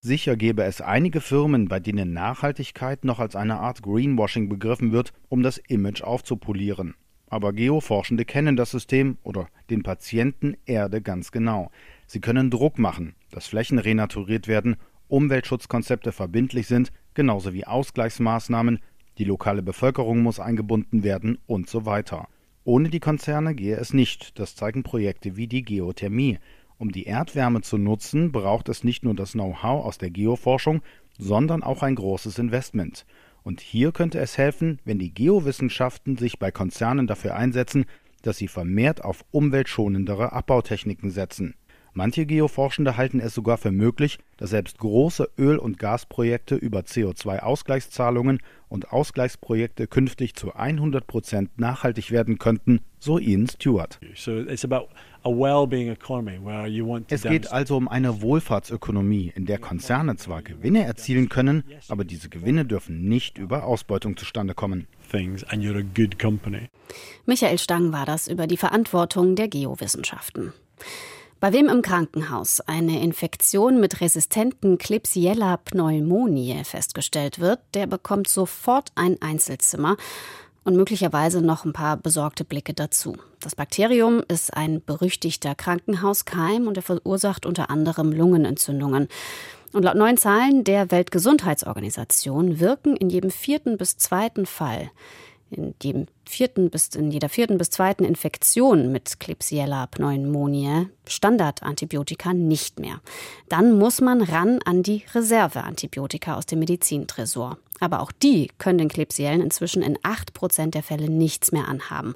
Sicher 0.00 0.36
gäbe 0.36 0.64
es 0.64 0.82
einige 0.82 1.22
Firmen, 1.22 1.68
bei 1.68 1.80
denen 1.80 2.12
Nachhaltigkeit 2.12 3.02
noch 3.02 3.18
als 3.18 3.34
eine 3.34 3.58
Art 3.58 3.82
Greenwashing 3.82 4.50
begriffen 4.50 4.92
wird, 4.92 5.14
um 5.30 5.42
das 5.42 5.56
Image 5.56 6.02
aufzupolieren. 6.02 6.94
Aber 7.28 7.52
Geoforschende 7.52 8.24
kennen 8.24 8.56
das 8.56 8.70
System 8.70 9.18
oder 9.22 9.48
den 9.70 9.82
Patienten 9.82 10.56
Erde 10.64 11.00
ganz 11.00 11.32
genau. 11.32 11.70
Sie 12.06 12.20
können 12.20 12.50
Druck 12.50 12.78
machen, 12.78 13.16
dass 13.36 13.48
Flächen 13.48 13.78
renaturiert 13.78 14.48
werden, 14.48 14.76
Umweltschutzkonzepte 15.08 16.10
verbindlich 16.10 16.68
sind, 16.68 16.90
genauso 17.12 17.52
wie 17.52 17.66
Ausgleichsmaßnahmen, 17.66 18.78
die 19.18 19.24
lokale 19.24 19.62
Bevölkerung 19.62 20.22
muss 20.22 20.40
eingebunden 20.40 21.02
werden 21.02 21.36
und 21.44 21.68
so 21.68 21.84
weiter. 21.84 22.28
Ohne 22.64 22.88
die 22.88 22.98
Konzerne 22.98 23.54
gehe 23.54 23.76
es 23.76 23.92
nicht, 23.92 24.38
das 24.38 24.56
zeigen 24.56 24.84
Projekte 24.84 25.36
wie 25.36 25.48
die 25.48 25.60
Geothermie. 25.60 26.38
Um 26.78 26.92
die 26.92 27.04
Erdwärme 27.04 27.60
zu 27.60 27.76
nutzen, 27.76 28.32
braucht 28.32 28.70
es 28.70 28.84
nicht 28.84 29.04
nur 29.04 29.14
das 29.14 29.32
Know-how 29.32 29.84
aus 29.84 29.98
der 29.98 30.10
Geoforschung, 30.10 30.80
sondern 31.18 31.62
auch 31.62 31.82
ein 31.82 31.94
großes 31.94 32.38
Investment. 32.38 33.04
Und 33.42 33.60
hier 33.60 33.92
könnte 33.92 34.18
es 34.18 34.38
helfen, 34.38 34.78
wenn 34.86 34.98
die 34.98 35.12
Geowissenschaften 35.12 36.16
sich 36.16 36.38
bei 36.38 36.50
Konzernen 36.50 37.06
dafür 37.06 37.36
einsetzen, 37.36 37.84
dass 38.22 38.38
sie 38.38 38.48
vermehrt 38.48 39.04
auf 39.04 39.26
umweltschonendere 39.30 40.32
Abbautechniken 40.32 41.10
setzen. 41.10 41.54
Manche 41.96 42.26
Geoforschende 42.26 42.98
halten 42.98 43.20
es 43.20 43.32
sogar 43.32 43.56
für 43.56 43.72
möglich, 43.72 44.18
dass 44.36 44.50
selbst 44.50 44.76
große 44.76 45.30
Öl- 45.38 45.56
und 45.56 45.78
Gasprojekte 45.78 46.54
über 46.54 46.80
CO2-Ausgleichszahlungen 46.80 48.40
und 48.68 48.92
Ausgleichsprojekte 48.92 49.86
künftig 49.86 50.34
zu 50.34 50.54
100 50.54 51.06
Prozent 51.06 51.58
nachhaltig 51.58 52.10
werden 52.10 52.36
könnten, 52.36 52.80
so 52.98 53.18
Ian 53.18 53.48
Stewart. 53.48 53.98
Es 57.08 57.22
geht 57.22 57.50
also 57.50 57.76
um 57.78 57.88
eine 57.88 58.20
Wohlfahrtsökonomie, 58.20 59.32
in 59.34 59.46
der 59.46 59.58
Konzerne 59.58 60.16
zwar 60.16 60.42
Gewinne 60.42 60.84
erzielen 60.84 61.30
können, 61.30 61.64
aber 61.88 62.04
diese 62.04 62.28
Gewinne 62.28 62.66
dürfen 62.66 63.08
nicht 63.08 63.38
über 63.38 63.64
Ausbeutung 63.64 64.18
zustande 64.18 64.52
kommen. 64.52 64.86
Michael 67.24 67.58
Stang 67.58 67.92
war 67.92 68.04
das 68.04 68.28
über 68.28 68.46
die 68.46 68.58
Verantwortung 68.58 69.34
der 69.34 69.48
Geowissenschaften. 69.48 70.52
Bei 71.38 71.52
wem 71.52 71.68
im 71.68 71.82
Krankenhaus 71.82 72.60
eine 72.62 73.02
Infektion 73.02 73.78
mit 73.78 74.00
resistenten 74.00 74.78
Klebsiella 74.78 75.58
pneumoniae 75.58 76.64
festgestellt 76.64 77.40
wird, 77.40 77.60
der 77.74 77.86
bekommt 77.86 78.26
sofort 78.26 78.90
ein 78.94 79.20
Einzelzimmer 79.20 79.98
und 80.64 80.76
möglicherweise 80.76 81.42
noch 81.42 81.66
ein 81.66 81.74
paar 81.74 81.98
besorgte 81.98 82.44
Blicke 82.44 82.72
dazu. 82.72 83.18
Das 83.40 83.54
Bakterium 83.54 84.22
ist 84.28 84.56
ein 84.56 84.82
berüchtigter 84.82 85.54
Krankenhauskeim 85.54 86.66
und 86.66 86.78
er 86.78 86.82
verursacht 86.82 87.44
unter 87.44 87.68
anderem 87.68 88.12
Lungenentzündungen. 88.12 89.08
Und 89.74 89.82
laut 89.82 89.96
neuen 89.96 90.16
Zahlen 90.16 90.64
der 90.64 90.90
Weltgesundheitsorganisation 90.90 92.60
wirken 92.60 92.96
in 92.96 93.10
jedem 93.10 93.30
vierten 93.30 93.76
bis 93.76 93.98
zweiten 93.98 94.46
Fall 94.46 94.90
in, 95.50 95.74
jedem 95.82 96.06
vierten 96.24 96.70
bis, 96.70 96.88
in 96.88 97.10
jeder 97.10 97.28
vierten 97.28 97.58
bis 97.58 97.70
zweiten 97.70 98.04
Infektion 98.04 98.92
mit 98.92 99.20
Klebsiella 99.20 99.86
pneumoniae 99.86 100.88
Standardantibiotika 101.06 102.32
nicht 102.34 102.80
mehr. 102.80 103.00
Dann 103.48 103.78
muss 103.78 104.00
man 104.00 104.22
ran 104.22 104.60
an 104.64 104.82
die 104.82 105.04
Reserveantibiotika 105.14 106.36
aus 106.36 106.46
dem 106.46 106.58
Medizintresor. 106.58 107.58
Aber 107.80 108.00
auch 108.00 108.12
die 108.12 108.50
können 108.58 108.78
den 108.78 108.88
Klebsiellen 108.88 109.42
inzwischen 109.42 109.82
in 109.82 109.98
acht 110.02 110.32
Prozent 110.32 110.74
der 110.74 110.82
Fälle 110.82 111.10
nichts 111.10 111.52
mehr 111.52 111.68
anhaben. 111.68 112.14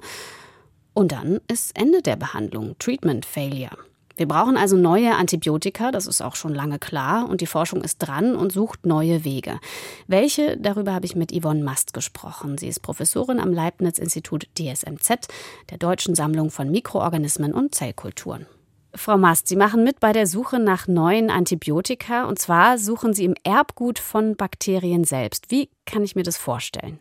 Und 0.93 1.11
dann 1.11 1.39
ist 1.47 1.77
Ende 1.77 2.01
der 2.01 2.15
Behandlung, 2.15 2.75
Treatment 2.79 3.25
Failure. 3.25 3.77
Wir 4.21 4.27
brauchen 4.27 4.55
also 4.55 4.77
neue 4.77 5.15
Antibiotika, 5.15 5.89
das 5.89 6.05
ist 6.05 6.21
auch 6.21 6.35
schon 6.35 6.53
lange 6.53 6.77
klar, 6.77 7.27
und 7.27 7.41
die 7.41 7.47
Forschung 7.47 7.81
ist 7.81 7.97
dran 7.97 8.35
und 8.35 8.51
sucht 8.51 8.85
neue 8.85 9.23
Wege. 9.23 9.59
Welche? 10.05 10.57
Darüber 10.57 10.93
habe 10.93 11.07
ich 11.07 11.15
mit 11.15 11.31
Yvonne 11.31 11.63
Mast 11.63 11.95
gesprochen. 11.95 12.59
Sie 12.59 12.67
ist 12.67 12.81
Professorin 12.81 13.39
am 13.39 13.51
Leibniz-Institut 13.51 14.47
DSMZ, 14.59 15.27
der 15.71 15.79
Deutschen 15.79 16.13
Sammlung 16.13 16.51
von 16.51 16.69
Mikroorganismen 16.69 17.51
und 17.51 17.73
Zellkulturen. 17.73 18.45
Frau 18.93 19.17
Mast, 19.17 19.47
Sie 19.47 19.55
machen 19.55 19.83
mit 19.83 19.99
bei 19.99 20.13
der 20.13 20.27
Suche 20.27 20.59
nach 20.59 20.87
neuen 20.87 21.31
Antibiotika, 21.31 22.25
und 22.25 22.37
zwar 22.37 22.77
suchen 22.77 23.15
Sie 23.15 23.25
im 23.25 23.33
Erbgut 23.43 23.97
von 23.97 24.35
Bakterien 24.35 25.03
selbst. 25.03 25.49
Wie 25.49 25.71
kann 25.87 26.03
ich 26.03 26.15
mir 26.15 26.21
das 26.21 26.37
vorstellen? 26.37 26.99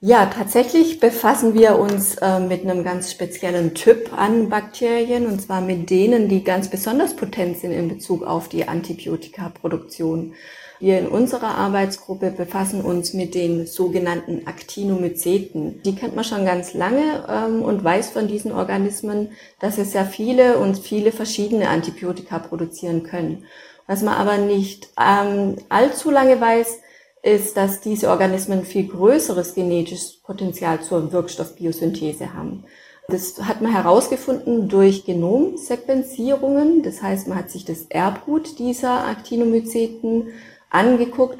Ja, 0.00 0.26
tatsächlich 0.26 1.00
befassen 1.00 1.54
wir 1.54 1.76
uns 1.76 2.14
äh, 2.18 2.38
mit 2.38 2.62
einem 2.62 2.84
ganz 2.84 3.10
speziellen 3.10 3.74
Typ 3.74 4.12
an 4.16 4.48
Bakterien, 4.48 5.26
und 5.26 5.42
zwar 5.42 5.60
mit 5.60 5.90
denen, 5.90 6.28
die 6.28 6.44
ganz 6.44 6.68
besonders 6.68 7.16
potent 7.16 7.58
sind 7.58 7.72
in 7.72 7.88
Bezug 7.88 8.22
auf 8.22 8.48
die 8.48 8.68
Antibiotikaproduktion. 8.68 10.34
Wir 10.78 11.00
in 11.00 11.08
unserer 11.08 11.56
Arbeitsgruppe 11.56 12.30
befassen 12.30 12.82
uns 12.82 13.12
mit 13.12 13.34
den 13.34 13.66
sogenannten 13.66 14.46
Actinomyceten. 14.46 15.82
Die 15.82 15.96
kennt 15.96 16.14
man 16.14 16.24
schon 16.24 16.44
ganz 16.44 16.74
lange 16.74 17.26
ähm, 17.28 17.62
und 17.62 17.82
weiß 17.82 18.10
von 18.10 18.28
diesen 18.28 18.52
Organismen, 18.52 19.32
dass 19.58 19.78
es 19.78 19.90
sehr 19.90 20.06
viele 20.06 20.58
und 20.58 20.78
viele 20.78 21.10
verschiedene 21.10 21.70
Antibiotika 21.70 22.38
produzieren 22.38 23.02
können. 23.02 23.46
Was 23.88 24.02
man 24.02 24.14
aber 24.14 24.38
nicht 24.38 24.90
ähm, 24.96 25.56
allzu 25.68 26.12
lange 26.12 26.40
weiß, 26.40 26.82
ist, 27.28 27.56
dass 27.56 27.80
diese 27.80 28.10
Organismen 28.10 28.64
viel 28.64 28.88
größeres 28.88 29.54
genetisches 29.54 30.20
Potenzial 30.22 30.80
zur 30.80 31.12
Wirkstoffbiosynthese 31.12 32.34
haben. 32.34 32.64
Das 33.08 33.40
hat 33.42 33.62
man 33.62 33.72
herausgefunden 33.72 34.68
durch 34.68 35.04
Genomsequenzierungen. 35.04 36.82
Das 36.82 37.02
heißt, 37.02 37.28
man 37.28 37.38
hat 37.38 37.50
sich 37.50 37.64
das 37.64 37.86
Erbgut 37.88 38.58
dieser 38.58 39.08
Actinomyceten 39.08 40.28
angeguckt 40.70 41.38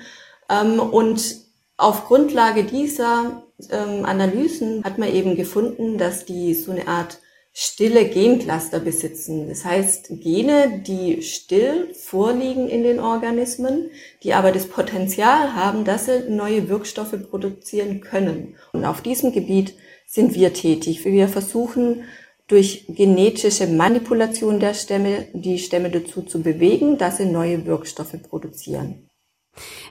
ähm, 0.49 0.81
und 0.81 1.37
auf 1.77 2.07
Grundlage 2.07 2.65
dieser 2.65 3.43
ähm, 3.71 4.05
Analysen 4.05 4.83
hat 4.85 4.99
man 4.99 5.13
eben 5.13 5.37
gefunden, 5.37 5.99
dass 5.99 6.25
die 6.25 6.55
so 6.55 6.73
eine 6.73 6.89
Art 6.89 7.19
stille 7.61 8.05
Gencluster 8.05 8.79
besitzen. 8.79 9.49
Das 9.49 9.65
heißt, 9.65 10.11
Gene, 10.21 10.81
die 10.87 11.23
still 11.23 11.93
vorliegen 11.93 12.69
in 12.69 12.85
den 12.85 13.01
Organismen, 13.01 13.91
die 14.23 14.33
aber 14.33 14.53
das 14.53 14.67
Potenzial 14.69 15.57
haben, 15.57 15.85
dass 15.85 16.05
sie 16.07 16.31
neue 16.31 16.69
Wirkstoffe 16.69 17.17
produzieren 17.29 18.01
können. 18.01 18.55
Und 18.73 18.85
auf 18.85 19.01
diesem 19.01 19.33
Gebiet 19.33 19.75
sind 20.07 20.37
wir 20.37 20.53
tätig. 20.53 21.05
Wir 21.05 21.27
versuchen 21.27 22.05
durch 22.47 22.85
genetische 22.91 23.67
Manipulation 23.67 24.61
der 24.61 24.75
Stämme 24.75 25.27
die 25.33 25.59
Stämme 25.59 25.91
dazu 25.91 26.23
zu 26.23 26.41
bewegen, 26.41 26.97
dass 26.97 27.17
sie 27.17 27.27
neue 27.27 27.67
Wirkstoffe 27.67 28.23
produzieren. 28.23 29.08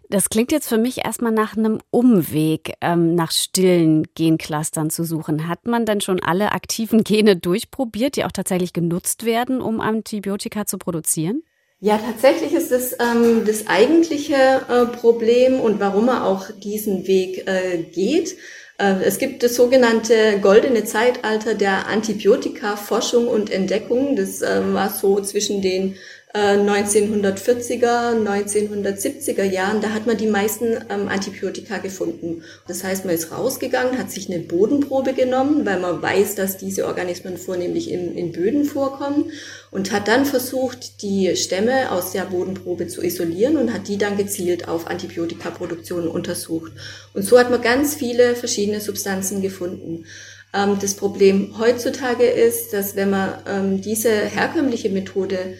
Das 0.09 0.29
klingt 0.29 0.51
jetzt 0.51 0.69
für 0.69 0.77
mich 0.77 1.05
erstmal 1.05 1.31
nach 1.31 1.57
einem 1.57 1.79
Umweg, 1.89 2.73
ähm, 2.81 3.15
nach 3.15 3.31
stillen 3.31 4.07
Genclustern 4.15 4.89
zu 4.89 5.03
suchen. 5.03 5.47
Hat 5.47 5.65
man 5.65 5.85
denn 5.85 6.01
schon 6.01 6.21
alle 6.21 6.51
aktiven 6.51 7.03
Gene 7.03 7.35
durchprobiert, 7.35 8.15
die 8.15 8.25
auch 8.25 8.31
tatsächlich 8.31 8.73
genutzt 8.73 9.25
werden, 9.25 9.61
um 9.61 9.81
Antibiotika 9.81 10.65
zu 10.65 10.77
produzieren? 10.77 11.43
Ja, 11.79 11.99
tatsächlich 11.99 12.53
ist 12.53 12.71
es 12.71 12.93
ähm, 12.93 13.43
das 13.45 13.67
eigentliche 13.67 14.35
äh, 14.35 14.85
Problem 14.97 15.59
und 15.59 15.79
warum 15.79 16.07
man 16.07 16.23
auch 16.23 16.49
diesen 16.51 17.05
Weg 17.05 17.47
äh, 17.47 17.83
geht. 17.83 18.35
Äh, 18.79 19.03
es 19.03 19.19
gibt 19.19 19.43
das 19.43 19.55
sogenannte 19.55 20.39
goldene 20.41 20.85
Zeitalter 20.85 21.53
der 21.53 21.87
Antibiotika-Forschung 21.87 23.27
und 23.27 23.51
Entdeckung. 23.51 24.15
Das 24.15 24.41
äh, 24.41 24.61
war 24.73 24.89
so 24.89 25.19
zwischen 25.21 25.61
den 25.61 25.95
1940er, 26.37 28.13
äh, 28.13 28.19
1970er 28.19 29.43
Jahren, 29.43 29.81
da 29.81 29.89
hat 29.89 30.07
man 30.07 30.17
die 30.17 30.27
meisten 30.27 30.77
ähm, 30.89 31.07
Antibiotika 31.07 31.77
gefunden. 31.77 32.43
Das 32.67 32.83
heißt, 32.83 33.05
man 33.05 33.15
ist 33.15 33.31
rausgegangen, 33.31 33.97
hat 33.97 34.11
sich 34.11 34.29
eine 34.29 34.39
Bodenprobe 34.39 35.13
genommen, 35.13 35.65
weil 35.65 35.79
man 35.79 36.01
weiß, 36.01 36.35
dass 36.35 36.57
diese 36.57 36.85
Organismen 36.85 37.37
vornehmlich 37.37 37.91
in, 37.91 38.15
in 38.17 38.31
Böden 38.31 38.65
vorkommen 38.65 39.31
und 39.71 39.91
hat 39.91 40.07
dann 40.07 40.25
versucht, 40.25 41.01
die 41.01 41.35
Stämme 41.35 41.91
aus 41.91 42.11
der 42.11 42.23
Bodenprobe 42.23 42.87
zu 42.87 43.01
isolieren 43.01 43.57
und 43.57 43.73
hat 43.73 43.87
die 43.87 43.97
dann 43.97 44.17
gezielt 44.17 44.67
auf 44.67 44.87
Antibiotikaproduktion 44.87 46.07
untersucht. 46.07 46.71
Und 47.13 47.23
so 47.23 47.39
hat 47.39 47.49
man 47.51 47.61
ganz 47.61 47.95
viele 47.95 48.35
verschiedene 48.35 48.81
Substanzen 48.81 49.41
gefunden. 49.41 50.05
Ähm, 50.53 50.77
das 50.79 50.93
Problem 50.95 51.57
heutzutage 51.59 52.25
ist, 52.25 52.73
dass 52.73 52.95
wenn 52.95 53.09
man 53.09 53.33
ähm, 53.47 53.81
diese 53.81 54.09
herkömmliche 54.09 54.89
Methode 54.89 55.57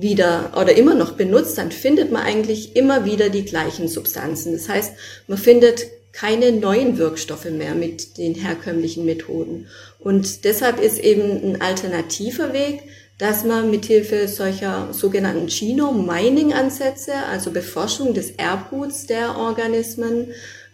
wieder 0.00 0.52
oder 0.60 0.76
immer 0.76 0.94
noch 0.94 1.12
benutzt, 1.12 1.58
dann 1.58 1.72
findet 1.72 2.12
man 2.12 2.22
eigentlich 2.22 2.76
immer 2.76 3.04
wieder 3.04 3.30
die 3.30 3.44
gleichen 3.44 3.88
Substanzen. 3.88 4.52
Das 4.52 4.68
heißt, 4.68 4.92
man 5.26 5.38
findet 5.38 5.86
keine 6.12 6.52
neuen 6.52 6.98
Wirkstoffe 6.98 7.50
mehr 7.50 7.74
mit 7.74 8.16
den 8.18 8.34
herkömmlichen 8.34 9.04
Methoden. 9.04 9.66
Und 9.98 10.44
deshalb 10.44 10.80
ist 10.80 10.98
eben 10.98 11.42
ein 11.42 11.60
alternativer 11.60 12.52
Weg, 12.52 12.82
dass 13.18 13.44
man 13.44 13.70
mithilfe 13.70 14.28
solcher 14.28 14.88
sogenannten 14.92 15.48
Genome-Mining-Ansätze, 15.48 17.14
also 17.28 17.50
Beforschung 17.50 18.14
des 18.14 18.30
Erbguts 18.30 19.06
der 19.06 19.36
Organismen, 19.36 20.28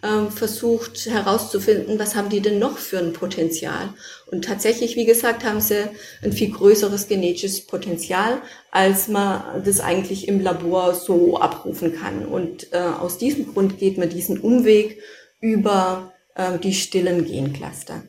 ähm, 0.05 0.29
versucht 0.31 1.05
herauszufinden, 1.07 1.97
was 1.97 2.15
haben 2.15 2.29
die 2.29 2.41
denn 2.41 2.59
noch 2.59 2.77
für 2.77 2.99
ein 2.99 3.13
Potenzial. 3.13 3.93
Und 4.27 4.45
tatsächlich, 4.45 4.95
wie 4.95 5.05
gesagt, 5.05 5.43
haben 5.43 5.61
sie 5.61 5.89
ein 6.21 6.31
viel 6.31 6.51
größeres 6.51 7.07
genetisches 7.07 7.65
Potenzial, 7.65 8.41
als 8.71 9.07
man 9.07 9.63
das 9.63 9.79
eigentlich 9.79 10.27
im 10.27 10.39
Labor 10.39 10.93
so 10.93 11.37
abrufen 11.37 11.95
kann. 11.95 12.25
Und 12.25 12.71
äh, 12.73 12.77
aus 12.77 13.17
diesem 13.17 13.53
Grund 13.53 13.79
geht 13.79 13.97
man 13.97 14.09
diesen 14.09 14.39
Umweg 14.39 15.01
über 15.39 16.13
äh, 16.35 16.59
die 16.59 16.73
stillen 16.73 17.25
Gencluster. 17.25 18.03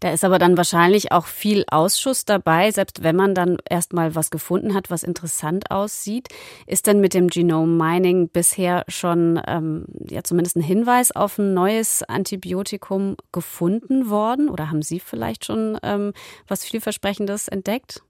Da 0.00 0.10
ist 0.10 0.24
aber 0.24 0.38
dann 0.38 0.56
wahrscheinlich 0.56 1.12
auch 1.12 1.26
viel 1.26 1.64
Ausschuss 1.70 2.24
dabei, 2.24 2.70
selbst 2.70 3.02
wenn 3.02 3.16
man 3.16 3.34
dann 3.34 3.58
erstmal 3.68 4.14
was 4.14 4.30
gefunden 4.30 4.74
hat, 4.74 4.90
was 4.90 5.02
interessant 5.02 5.70
aussieht. 5.70 6.28
Ist 6.66 6.86
denn 6.86 7.00
mit 7.00 7.12
dem 7.12 7.28
Genome 7.28 7.72
Mining 7.72 8.28
bisher 8.30 8.84
schon 8.88 9.40
ähm, 9.46 9.84
ja 10.08 10.24
zumindest 10.24 10.56
ein 10.56 10.62
Hinweis 10.62 11.14
auf 11.14 11.38
ein 11.38 11.52
neues 11.52 12.02
Antibiotikum 12.02 13.16
gefunden 13.30 14.08
worden? 14.08 14.48
Oder 14.48 14.70
haben 14.70 14.82
Sie 14.82 15.00
vielleicht 15.00 15.44
schon 15.44 15.78
ähm, 15.82 16.14
was 16.48 16.64
vielversprechendes 16.64 17.48
entdeckt? 17.48 18.02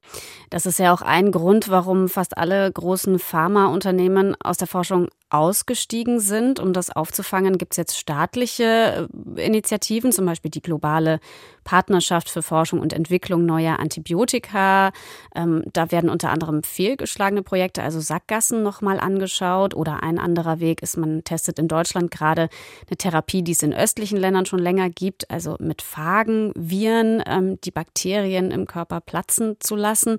Das 0.49 0.66
ist 0.66 0.78
ja 0.78 0.92
auch 0.92 1.02
ein 1.02 1.32
Grund, 1.32 1.68
warum 1.70 2.09
fast 2.09 2.38
alle 2.38 2.70
großen 2.70 3.18
Pharmaunternehmen 3.18 4.37
aus 4.40 4.56
der 4.56 4.68
Forschung 4.68 5.09
ausgestiegen 5.30 6.20
sind. 6.20 6.60
Um 6.60 6.72
das 6.72 6.90
aufzufangen, 6.90 7.56
gibt 7.56 7.72
es 7.72 7.76
jetzt 7.76 7.96
staatliche 7.96 9.08
äh, 9.37 9.46
Initiativen, 9.46 10.12
zum 10.12 10.26
Beispiel 10.26 10.50
die 10.50 10.62
globale 10.62 11.20
Partnerschaft 11.64 12.28
für 12.28 12.42
Forschung 12.42 12.80
und 12.80 12.92
Entwicklung 12.92 13.46
neuer 13.46 13.78
Antibiotika. 13.78 14.90
Ähm, 15.34 15.62
da 15.72 15.92
werden 15.92 16.10
unter 16.10 16.30
anderem 16.30 16.62
fehlgeschlagene 16.62 17.42
Projekte, 17.42 17.82
also 17.82 18.00
Sackgassen, 18.00 18.62
nochmal 18.62 18.99
angeschaut. 18.99 19.75
Oder 19.75 20.02
ein 20.02 20.18
anderer 20.18 20.58
Weg 20.58 20.82
ist, 20.82 20.96
man 20.96 21.22
testet 21.22 21.58
in 21.58 21.68
Deutschland 21.68 22.10
gerade 22.10 22.49
eine 22.88 22.96
Therapie, 22.96 23.42
die 23.42 23.52
es 23.52 23.62
in 23.62 23.72
östlichen 23.72 24.18
Ländern 24.18 24.46
schon 24.46 24.58
länger 24.58 24.90
gibt, 24.90 25.30
also 25.30 25.56
mit 25.60 25.80
Phagen, 25.82 26.52
Viren, 26.56 27.22
ähm, 27.26 27.60
die 27.62 27.70
Bakterien 27.70 28.50
im 28.50 28.66
Körper 28.66 29.00
platzen 29.00 29.56
zu 29.60 29.76
lassen. 29.76 30.16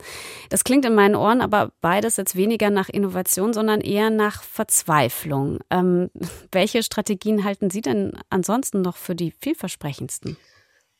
Das 0.49 0.63
klingt 0.63 0.85
in 0.85 0.95
meinen 0.95 1.15
Ohren 1.15 1.41
aber 1.41 1.71
beides 1.81 2.17
jetzt 2.17 2.35
weniger 2.35 2.69
nach 2.69 2.87
Innovation, 2.87 3.53
sondern 3.53 3.81
eher 3.81 4.09
nach 4.09 4.41
Verzweiflung. 4.43 5.00
Ähm, 5.71 6.09
welche 6.51 6.83
Strategien 6.83 7.43
halten 7.43 7.69
Sie 7.69 7.81
denn 7.81 8.13
ansonsten 8.29 8.81
noch 8.81 8.97
für 8.97 9.15
die 9.15 9.33
vielversprechendsten? 9.39 10.37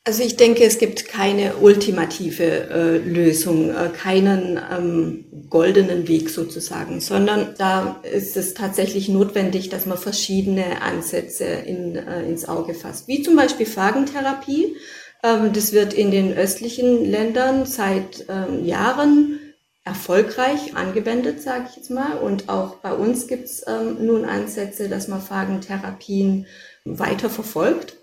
Also 0.04 0.24
ich 0.24 0.36
denke, 0.36 0.64
es 0.64 0.80
gibt 0.80 1.10
keine 1.10 1.58
ultimative 1.58 2.44
äh, 2.44 2.98
Lösung, 2.98 3.70
äh, 3.70 3.90
keinen 3.90 4.60
ähm, 4.76 5.26
goldenen 5.48 6.08
Weg 6.08 6.32
sozusagen, 6.32 7.02
sondern 7.02 7.54
da 7.60 8.02
ist 8.12 8.36
es 8.36 8.56
tatsächlich 8.56 9.10
notwendig, 9.10 9.70
dass 9.70 9.86
man 9.86 10.00
verschiedene 10.00 10.82
Ansätze 10.82 11.44
in, 11.46 11.96
äh, 11.98 12.24
ins 12.24 12.50
Auge 12.50 12.74
fasst, 12.74 13.08
wie 13.08 13.22
zum 13.22 13.36
Beispiel 13.36 13.68
Phagentherapie. 13.68 14.76
Ähm, 15.22 15.54
das 15.54 15.72
wird 15.72 15.94
in 15.94 16.10
den 16.10 16.34
östlichen 16.34 17.06
Ländern 17.06 17.68
seit 17.68 18.26
ähm, 18.28 18.66
Jahren 18.66 19.40
erfolgreich 19.84 20.76
angewendet, 20.76 21.42
sage 21.42 21.68
ich 21.70 21.76
jetzt 21.76 21.90
mal. 21.90 22.18
Und 22.18 22.50
auch 22.50 22.76
bei 22.76 22.94
uns 22.94 23.28
gibt 23.28 23.46
es 23.46 23.66
ähm, 23.68 24.06
nun 24.06 24.26
Ansätze, 24.26 24.90
dass 24.90 25.08
man 25.08 25.22
Phagentherapien 25.22 26.46
weiter 26.86 27.30
verfolgt. 27.30 27.96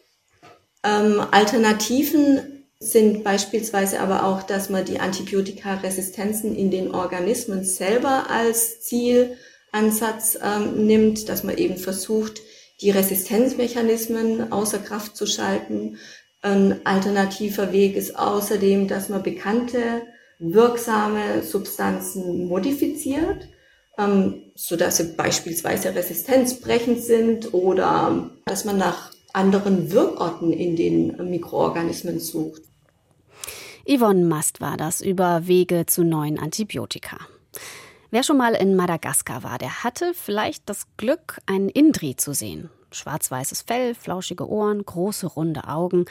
Ähm, 0.85 1.21
Alternativen 1.31 2.65
sind 2.81 3.25
beispielsweise 3.25 4.01
aber 4.01 4.25
auch, 4.25 4.43
dass 4.43 4.71
man 4.71 4.85
die 4.85 5.01
Antibiotikaresistenzen 5.01 6.55
in 6.55 6.71
den 6.71 6.95
Organismen 6.95 7.65
selber 7.65 8.31
als 8.31 8.81
Zielansatz 8.81 10.39
ähm, 10.43 10.87
nimmt, 10.87 11.29
dass 11.29 11.43
man 11.43 11.57
eben 11.57 11.77
versucht, 11.77 12.41
die 12.81 12.91
Resistenzmechanismen 12.91 14.53
außer 14.53 14.79
Kraft 14.79 15.17
zu 15.17 15.27
schalten. 15.27 15.99
Ein 16.43 16.81
alternativer 16.85 17.73
Weg 17.73 17.97
ist 17.97 18.17
außerdem, 18.17 18.87
dass 18.87 19.09
man 19.09 19.25
bekannte 19.25 20.03
wirksame 20.39 21.43
Substanzen 21.43 22.47
modifiziert, 22.47 23.49
ähm, 23.99 24.53
so 24.55 24.77
dass 24.77 24.99
sie 24.99 25.15
beispielsweise 25.17 25.95
resistenzbrechend 25.95 27.01
sind 27.01 27.53
oder 27.53 28.31
dass 28.45 28.65
man 28.65 28.79
nach 28.79 29.11
anderen 29.33 29.93
Wirkorten 29.93 30.53
in 30.53 30.77
den 30.77 31.31
Mikroorganismen 31.31 32.21
sucht. 32.21 32.63
Yvonne 33.87 34.25
Mast 34.25 34.61
war 34.61 34.77
das 34.77 35.01
über 35.01 35.47
Wege 35.47 35.87
zu 35.87 36.05
neuen 36.05 36.39
Antibiotika. 36.39 37.19
Wer 38.11 38.23
schon 38.23 38.39
mal 38.39 38.55
in 38.55 38.77
Madagaskar 38.77 39.43
war, 39.43 39.59
der 39.59 39.83
hatte 39.85 40.13
vielleicht 40.15 40.69
das 40.69 40.87
Glück, 40.97 41.39
einen 41.47 41.69
Indri 41.69 42.17
zu 42.17 42.33
sehen. 42.33 42.71
Schwarz-weißes 42.91 43.63
Fell, 43.63 43.95
flauschige 43.95 44.49
Ohren, 44.49 44.85
große 44.85 45.27
runde 45.27 45.69
Augen. 45.69 46.07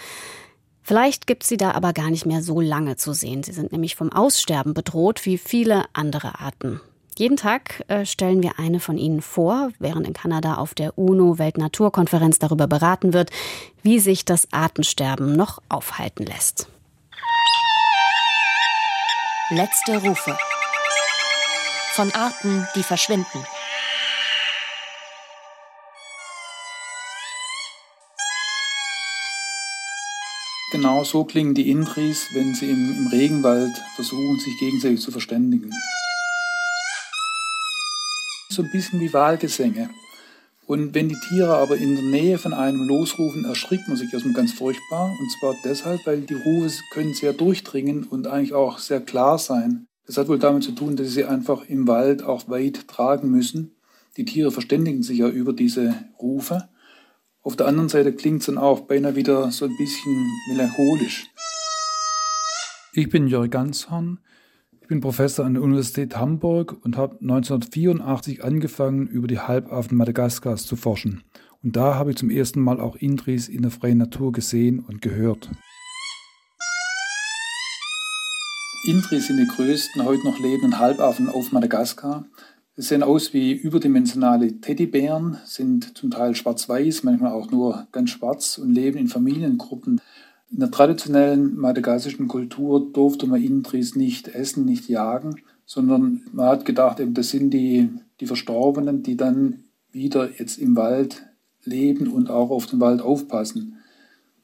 Vielleicht 0.88 1.28
gibt 1.28 1.44
sie 1.44 1.58
da 1.58 1.72
aber 1.72 1.92
gar 1.92 2.10
nicht 2.10 2.26
mehr 2.26 2.42
so 2.42 2.62
lange 2.62 2.96
zu 2.96 3.12
sehen. 3.12 3.44
Sie 3.44 3.52
sind 3.52 3.74
nämlich 3.74 3.98
vom 3.98 4.10
Aussterben 4.10 4.74
bedroht, 4.74 5.26
wie 5.26 5.38
viele 5.38 5.84
andere 5.92 6.40
Arten. 6.40 6.80
Jeden 7.18 7.36
Tag 7.36 7.84
äh, 7.90 8.06
stellen 8.06 8.42
wir 8.42 8.58
eine 8.58 8.80
von 8.80 8.98
ihnen 8.98 9.22
vor, 9.22 9.72
während 9.80 10.08
in 10.08 10.14
Kanada 10.14 10.56
auf 10.56 10.74
der 10.74 10.98
UNO-Weltnaturkonferenz 10.98 12.40
darüber 12.40 12.68
beraten 12.68 13.12
wird, 13.12 13.32
wie 13.84 14.00
sich 14.00 14.24
das 14.24 14.48
Artensterben 14.54 15.36
noch 15.36 15.62
aufhalten 15.68 16.26
lässt. 16.26 16.70
Letzte 19.50 19.98
Rufe. 19.98 20.38
Von 21.96 22.14
Arten, 22.14 22.66
die 22.76 22.84
verschwinden. 22.84 23.44
Genau 30.72 31.04
so 31.04 31.24
klingen 31.24 31.54
die 31.54 31.70
Indris, 31.70 32.28
wenn 32.34 32.54
sie 32.54 32.70
im, 32.70 32.96
im 32.98 33.08
Regenwald 33.08 33.72
versuchen, 33.96 34.40
sich 34.40 34.58
gegenseitig 34.60 35.02
zu 35.02 35.12
verständigen 35.12 35.72
so 38.58 38.64
ein 38.64 38.72
bisschen 38.72 39.00
wie 39.00 39.14
Wahlgesänge. 39.14 39.90
Und 40.66 40.94
wenn 40.94 41.08
die 41.08 41.20
Tiere 41.30 41.56
aber 41.56 41.78
in 41.78 41.96
der 41.96 42.04
Nähe 42.04 42.38
von 42.38 42.54
einem 42.54 42.86
losrufen, 42.88 43.46
erschrickt 43.46 43.88
man 43.88 43.96
sich 43.96 44.12
erstmal 44.12 44.34
ganz 44.34 44.52
furchtbar. 44.52 45.16
Und 45.18 45.32
zwar 45.40 45.56
deshalb, 45.64 46.06
weil 46.06 46.22
die 46.22 46.34
Rufe 46.34 46.70
können 46.92 47.14
sehr 47.14 47.32
durchdringen 47.32 48.04
und 48.04 48.28
eigentlich 48.28 48.54
auch 48.54 48.80
sehr 48.80 49.00
klar 49.00 49.38
sein. 49.38 49.86
Das 50.06 50.18
hat 50.18 50.28
wohl 50.28 50.40
damit 50.40 50.64
zu 50.64 50.74
tun, 50.74 50.98
dass 50.98 51.12
sie 51.12 51.24
einfach 51.24 51.64
im 51.70 51.88
Wald 51.88 52.24
auch 52.24 52.50
weit 52.50 52.88
tragen 52.88 53.30
müssen. 53.30 53.76
Die 54.18 54.26
Tiere 54.26 54.52
verständigen 54.52 55.04
sich 55.04 55.20
ja 55.20 55.30
über 55.30 55.54
diese 55.54 55.96
Rufe. 56.20 56.68
Auf 57.44 57.56
der 57.56 57.68
anderen 57.68 57.90
Seite 57.90 58.14
klingt 58.14 58.42
es 58.42 58.48
dann 58.48 58.58
auch 58.58 58.82
beinahe 58.82 59.16
wieder 59.16 59.52
so 59.52 59.66
ein 59.66 59.78
bisschen 59.78 60.32
melancholisch. 60.50 61.28
Ich 62.94 63.10
bin 63.10 63.28
Jörg 63.28 63.50
Ganshorn. 63.50 64.20
Ich 64.82 64.88
bin 64.88 65.02
Professor 65.02 65.46
an 65.46 65.54
der 65.54 65.64
Universität 65.64 66.18
Hamburg 66.18 66.78
und 66.84 66.98
habe 66.98 67.18
1984 67.22 68.44
angefangen, 68.44 69.08
über 69.08 69.28
die 69.28 69.40
Halbaffen 69.40 69.98
Madagaskars 69.98 70.66
zu 70.66 70.76
forschen. 70.76 71.24
Und 71.62 71.76
da 71.76 71.96
habe 71.96 72.12
ich 72.12 72.18
zum 72.18 72.30
ersten 72.30 72.62
Mal 72.62 72.80
auch 72.80 72.96
Indris 72.96 73.50
in 73.50 73.62
der 73.62 73.72
freien 73.72 73.98
Natur 73.98 74.32
gesehen 74.32 74.80
und 74.80 75.02
gehört. 75.02 75.50
Indris 78.86 79.28
sind 79.28 79.38
die 79.38 79.48
größten 79.48 80.06
heute 80.06 80.24
noch 80.24 80.40
lebenden 80.40 80.80
Halbaffen 80.80 81.28
auf 81.28 81.52
Madagaskar. 81.52 82.26
Sie 82.80 82.84
sehen 82.84 83.02
aus 83.02 83.34
wie 83.34 83.54
überdimensionale 83.54 84.62
Teddybären, 84.62 85.38
sind 85.46 85.98
zum 85.98 86.12
Teil 86.12 86.36
schwarz-weiß, 86.36 87.02
manchmal 87.02 87.32
auch 87.32 87.50
nur 87.50 87.88
ganz 87.92 88.12
schwarz 88.12 88.60
und 88.60 88.72
leben 88.72 89.00
in 89.00 89.08
Familiengruppen. 89.08 90.00
In 90.52 90.60
der 90.60 90.70
traditionellen 90.70 91.58
madagassischen 91.58 92.28
Kultur 92.28 92.94
durfte 92.94 93.26
man 93.26 93.42
Indris 93.42 93.96
nicht 93.96 94.28
essen, 94.28 94.66
nicht 94.66 94.90
jagen, 94.90 95.42
sondern 95.66 96.22
man 96.34 96.50
hat 96.50 96.66
gedacht, 96.66 97.00
eben, 97.00 97.16
das 97.16 97.30
sind 97.30 97.50
die, 97.50 97.90
die 98.20 98.28
Verstorbenen, 98.28 99.02
die 99.02 99.18
dann 99.18 99.64
wieder 99.92 100.30
jetzt 100.38 100.60
im 100.60 100.76
Wald 100.76 101.26
leben 101.64 102.08
und 102.08 102.30
auch 102.30 102.52
auf 102.52 102.68
den 102.68 102.80
Wald 102.80 103.02
aufpassen. 103.02 103.78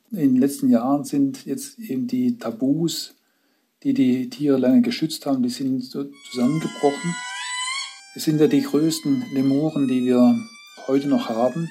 In 0.09 0.33
den 0.33 0.37
letzten 0.37 0.69
Jahren 0.69 1.03
sind 1.03 1.45
jetzt 1.45 1.77
eben 1.77 2.07
die 2.07 2.39
Tabus, 2.39 3.13
die 3.83 3.93
die 3.93 4.27
Tiere 4.31 4.57
lange 4.57 4.81
geschützt 4.81 5.27
haben, 5.27 5.43
die 5.43 5.49
sind 5.49 5.83
zusammengebrochen. 5.83 7.13
Es 8.15 8.25
sind 8.25 8.39
ja 8.39 8.45
die 8.45 8.61
größten 8.61 9.25
Lemuren, 9.33 9.87
die 9.87 10.05
wir 10.05 10.39
heute 10.85 11.07
noch 11.07 11.29
haben. 11.29 11.67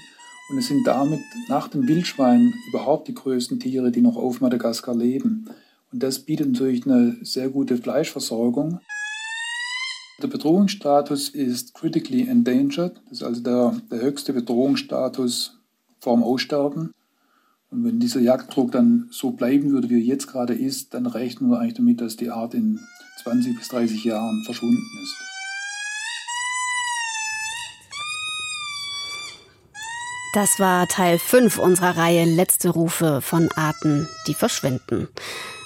Und 0.51 0.59
es 0.59 0.67
sind 0.67 0.85
damit 0.85 1.21
nach 1.49 1.69
dem 1.69 1.87
Wildschwein 1.87 2.53
überhaupt 2.69 3.07
die 3.07 3.15
größten 3.15 3.61
Tiere, 3.61 3.93
die 3.93 4.01
noch 4.01 4.17
auf 4.17 4.41
Madagaskar 4.41 4.97
leben. 4.97 5.49
Und 5.93 6.03
das 6.03 6.19
bietet 6.19 6.51
natürlich 6.51 6.85
eine 6.85 7.17
sehr 7.23 7.49
gute 7.49 7.77
Fleischversorgung. 7.77 8.81
Der 10.21 10.27
Bedrohungsstatus 10.27 11.29
ist 11.29 11.75
critically 11.75 12.27
endangered. 12.27 13.01
Das 13.05 13.19
ist 13.19 13.23
also 13.23 13.41
der, 13.41 13.77
der 13.91 14.01
höchste 14.01 14.33
Bedrohungsstatus 14.33 15.59
vorm 16.01 16.25
Aussterben. 16.25 16.93
Und 17.71 17.85
wenn 17.85 18.01
dieser 18.01 18.21
Jagddruck 18.21 18.73
dann 18.73 19.07
so 19.13 19.31
bleiben 19.31 19.71
würde, 19.71 19.89
wie 19.91 19.95
er 19.95 20.01
jetzt 20.01 20.27
gerade 20.27 20.55
ist, 20.55 20.93
dann 20.93 21.07
rechnen 21.07 21.51
wir 21.51 21.61
eigentlich 21.61 21.75
damit, 21.75 22.01
dass 22.01 22.17
die 22.17 22.31
Art 22.31 22.53
in 22.53 22.81
20 23.23 23.57
bis 23.57 23.69
30 23.69 24.05
Jahren 24.05 24.43
verschwunden 24.45 24.83
ist. 25.03 25.32
Das 30.33 30.59
war 30.59 30.89
Teil 30.89 31.19
5 31.19 31.59
unserer 31.59 31.99
Reihe 31.99 32.25
Letzte 32.25 32.71
Rufe 32.71 33.21
von 33.21 33.51
Arten, 33.55 34.09
die 34.27 34.33
verschwinden. 34.33 35.09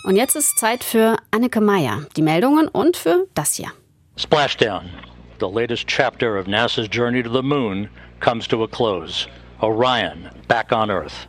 Und 0.02 0.16
jetzt 0.16 0.34
ist 0.34 0.58
Zeit 0.58 0.82
für 0.82 1.18
Anneke 1.30 1.60
Meyer, 1.60 2.04
die 2.16 2.22
Meldungen 2.22 2.66
und 2.66 2.96
für 2.96 3.28
das 3.34 3.54
hier. 3.54 3.70
Splashdown. 4.16 4.90
The 5.38 5.46
latest 5.46 5.86
chapter 5.86 6.36
of 6.36 6.48
NASA's 6.48 6.88
journey 6.90 7.22
to 7.22 7.32
the 7.32 7.42
moon 7.42 7.88
comes 8.18 8.48
to 8.48 8.64
a 8.64 8.68
close. 8.68 9.28
Orion 9.60 10.30
back 10.48 10.72
on 10.72 10.90
Earth. 10.90 11.28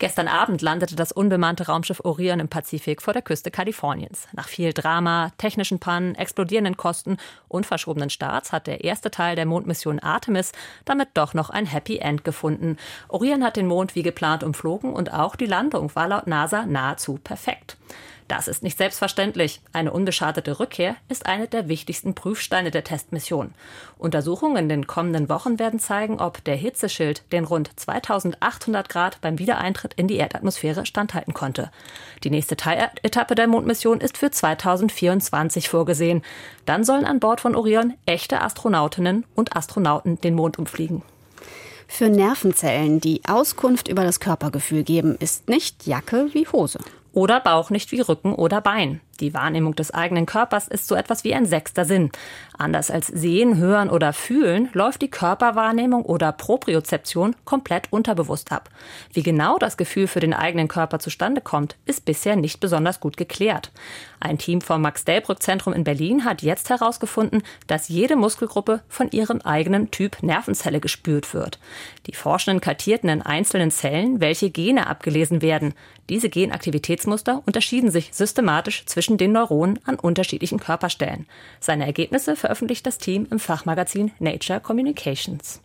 Gestern 0.00 0.26
Abend 0.26 0.60
landete 0.60 0.96
das 0.96 1.12
unbemannte 1.12 1.66
Raumschiff 1.66 2.00
Orion 2.04 2.40
im 2.40 2.48
Pazifik 2.48 3.00
vor 3.00 3.12
der 3.12 3.22
Küste 3.22 3.52
Kaliforniens. 3.52 4.26
Nach 4.32 4.48
viel 4.48 4.72
Drama, 4.72 5.30
technischen 5.38 5.78
Pannen, 5.78 6.16
explodierenden 6.16 6.76
Kosten 6.76 7.16
und 7.46 7.64
verschobenen 7.64 8.10
Starts 8.10 8.50
hat 8.50 8.66
der 8.66 8.82
erste 8.82 9.12
Teil 9.12 9.36
der 9.36 9.46
Mondmission 9.46 10.00
Artemis 10.00 10.50
damit 10.84 11.10
doch 11.14 11.32
noch 11.32 11.48
ein 11.48 11.66
Happy 11.66 11.98
End 11.98 12.24
gefunden. 12.24 12.76
Orion 13.08 13.44
hat 13.44 13.56
den 13.56 13.68
Mond 13.68 13.94
wie 13.94 14.02
geplant 14.02 14.42
umflogen 14.42 14.92
und 14.92 15.12
auch 15.12 15.36
die 15.36 15.46
Landung 15.46 15.94
war 15.94 16.08
laut 16.08 16.26
NASA 16.26 16.66
nahezu 16.66 17.20
perfekt. 17.22 17.76
Das 18.26 18.48
ist 18.48 18.62
nicht 18.62 18.78
selbstverständlich. 18.78 19.60
Eine 19.74 19.92
unbeschadete 19.92 20.58
Rückkehr 20.58 20.96
ist 21.10 21.26
eine 21.26 21.46
der 21.46 21.68
wichtigsten 21.68 22.14
Prüfsteine 22.14 22.70
der 22.70 22.82
Testmission. 22.82 23.52
Untersuchungen 23.98 24.56
in 24.56 24.68
den 24.70 24.86
kommenden 24.86 25.28
Wochen 25.28 25.58
werden 25.58 25.78
zeigen, 25.78 26.20
ob 26.20 26.42
der 26.44 26.56
Hitzeschild 26.56 27.22
den 27.32 27.44
rund 27.44 27.78
2800 27.78 28.88
Grad 28.88 29.20
beim 29.20 29.38
Wiedereintritt 29.38 29.92
in 29.94 30.08
die 30.08 30.16
Erdatmosphäre 30.16 30.86
standhalten 30.86 31.34
konnte. 31.34 31.70
Die 32.22 32.30
nächste 32.30 32.56
Teiletappe 32.56 33.34
der 33.34 33.46
Mondmission 33.46 34.00
ist 34.00 34.16
für 34.16 34.30
2024 34.30 35.68
vorgesehen. 35.68 36.22
Dann 36.64 36.84
sollen 36.84 37.04
an 37.04 37.20
Bord 37.20 37.42
von 37.42 37.54
Orion 37.54 37.92
echte 38.06 38.40
Astronautinnen 38.40 39.26
und 39.34 39.54
Astronauten 39.54 40.18
den 40.22 40.34
Mond 40.34 40.58
umfliegen. 40.58 41.02
Für 41.86 42.08
Nervenzellen, 42.08 43.00
die 43.00 43.20
Auskunft 43.28 43.88
über 43.88 44.02
das 44.02 44.18
Körpergefühl 44.18 44.82
geben, 44.82 45.16
ist 45.20 45.50
nicht 45.50 45.86
Jacke 45.86 46.28
wie 46.32 46.48
Hose. 46.48 46.78
Oder 47.14 47.40
Bauch 47.40 47.70
nicht 47.70 47.92
wie 47.92 48.00
Rücken 48.00 48.34
oder 48.34 48.60
Bein. 48.60 49.00
Die 49.20 49.34
Wahrnehmung 49.34 49.74
des 49.74 49.92
eigenen 49.92 50.26
Körpers 50.26 50.68
ist 50.68 50.88
so 50.88 50.94
etwas 50.94 51.24
wie 51.24 51.34
ein 51.34 51.46
sechster 51.46 51.84
Sinn. 51.84 52.10
Anders 52.56 52.90
als 52.90 53.08
Sehen, 53.08 53.56
Hören 53.58 53.90
oder 53.90 54.12
Fühlen 54.12 54.68
läuft 54.72 55.02
die 55.02 55.10
Körperwahrnehmung 55.10 56.04
oder 56.04 56.32
Propriozeption 56.32 57.36
komplett 57.44 57.92
unterbewusst 57.92 58.52
ab. 58.52 58.70
Wie 59.12 59.22
genau 59.22 59.58
das 59.58 59.76
Gefühl 59.76 60.06
für 60.06 60.20
den 60.20 60.34
eigenen 60.34 60.68
Körper 60.68 60.98
zustande 60.98 61.40
kommt, 61.40 61.76
ist 61.84 62.04
bisher 62.04 62.36
nicht 62.36 62.60
besonders 62.60 63.00
gut 63.00 63.16
geklärt. 63.16 63.70
Ein 64.20 64.38
Team 64.38 64.62
vom 64.62 64.80
Max-Delbrück-Zentrum 64.80 65.74
in 65.74 65.84
Berlin 65.84 66.24
hat 66.24 66.40
jetzt 66.40 66.70
herausgefunden, 66.70 67.42
dass 67.66 67.88
jede 67.88 68.16
Muskelgruppe 68.16 68.80
von 68.88 69.10
ihrem 69.10 69.42
eigenen 69.42 69.90
Typ 69.90 70.22
Nervenzelle 70.22 70.80
gespürt 70.80 71.34
wird. 71.34 71.58
Die 72.06 72.14
Forschenden 72.14 72.62
kartierten 72.62 73.10
in 73.10 73.20
einzelnen 73.20 73.70
Zellen, 73.70 74.20
welche 74.20 74.48
Gene 74.48 74.86
abgelesen 74.86 75.42
werden. 75.42 75.74
Diese 76.08 76.30
Genaktivitätsmuster 76.30 77.42
unterschieden 77.44 77.90
sich 77.90 78.10
systematisch 78.12 78.86
zwischen 78.86 79.03
den 79.08 79.32
Neuronen 79.32 79.78
an 79.84 79.96
unterschiedlichen 79.96 80.58
Körperstellen. 80.58 81.26
Seine 81.60 81.86
Ergebnisse 81.86 82.36
veröffentlicht 82.36 82.86
das 82.86 82.98
Team 82.98 83.26
im 83.30 83.38
Fachmagazin 83.38 84.12
Nature 84.18 84.60
Communications. 84.60 85.60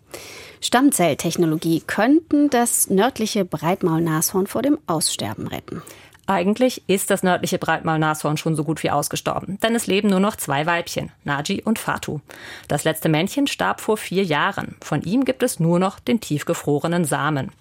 Stammzelltechnologie 0.61 1.81
könnten 1.85 2.49
das 2.49 2.89
nördliche 2.89 3.45
Breitmaulnashorn 3.45 4.47
vor 4.47 4.61
dem 4.61 4.77
Aussterben 4.87 5.47
retten. 5.47 5.81
Eigentlich 6.29 6.83
ist 6.85 7.09
das 7.09 7.23
nördliche 7.23 7.57
Breitmaulnashorn 7.57 8.37
schon 8.37 8.55
so 8.55 8.63
gut 8.63 8.83
wie 8.83 8.91
ausgestorben, 8.91 9.57
denn 9.63 9.73
es 9.73 9.87
leben 9.87 10.09
nur 10.09 10.19
noch 10.19 10.35
zwei 10.35 10.67
Weibchen, 10.67 11.11
Naji 11.23 11.63
und 11.63 11.79
Fatu. 11.79 12.19
Das 12.67 12.83
letzte 12.83 13.09
Männchen 13.09 13.47
starb 13.47 13.81
vor 13.81 13.97
vier 13.97 14.23
Jahren. 14.23 14.75
Von 14.79 15.01
ihm 15.01 15.25
gibt 15.25 15.41
es 15.41 15.59
nur 15.59 15.79
noch 15.79 15.99
den 15.99 16.21
tiefgefrorenen 16.21 17.03
Samen. 17.03 17.51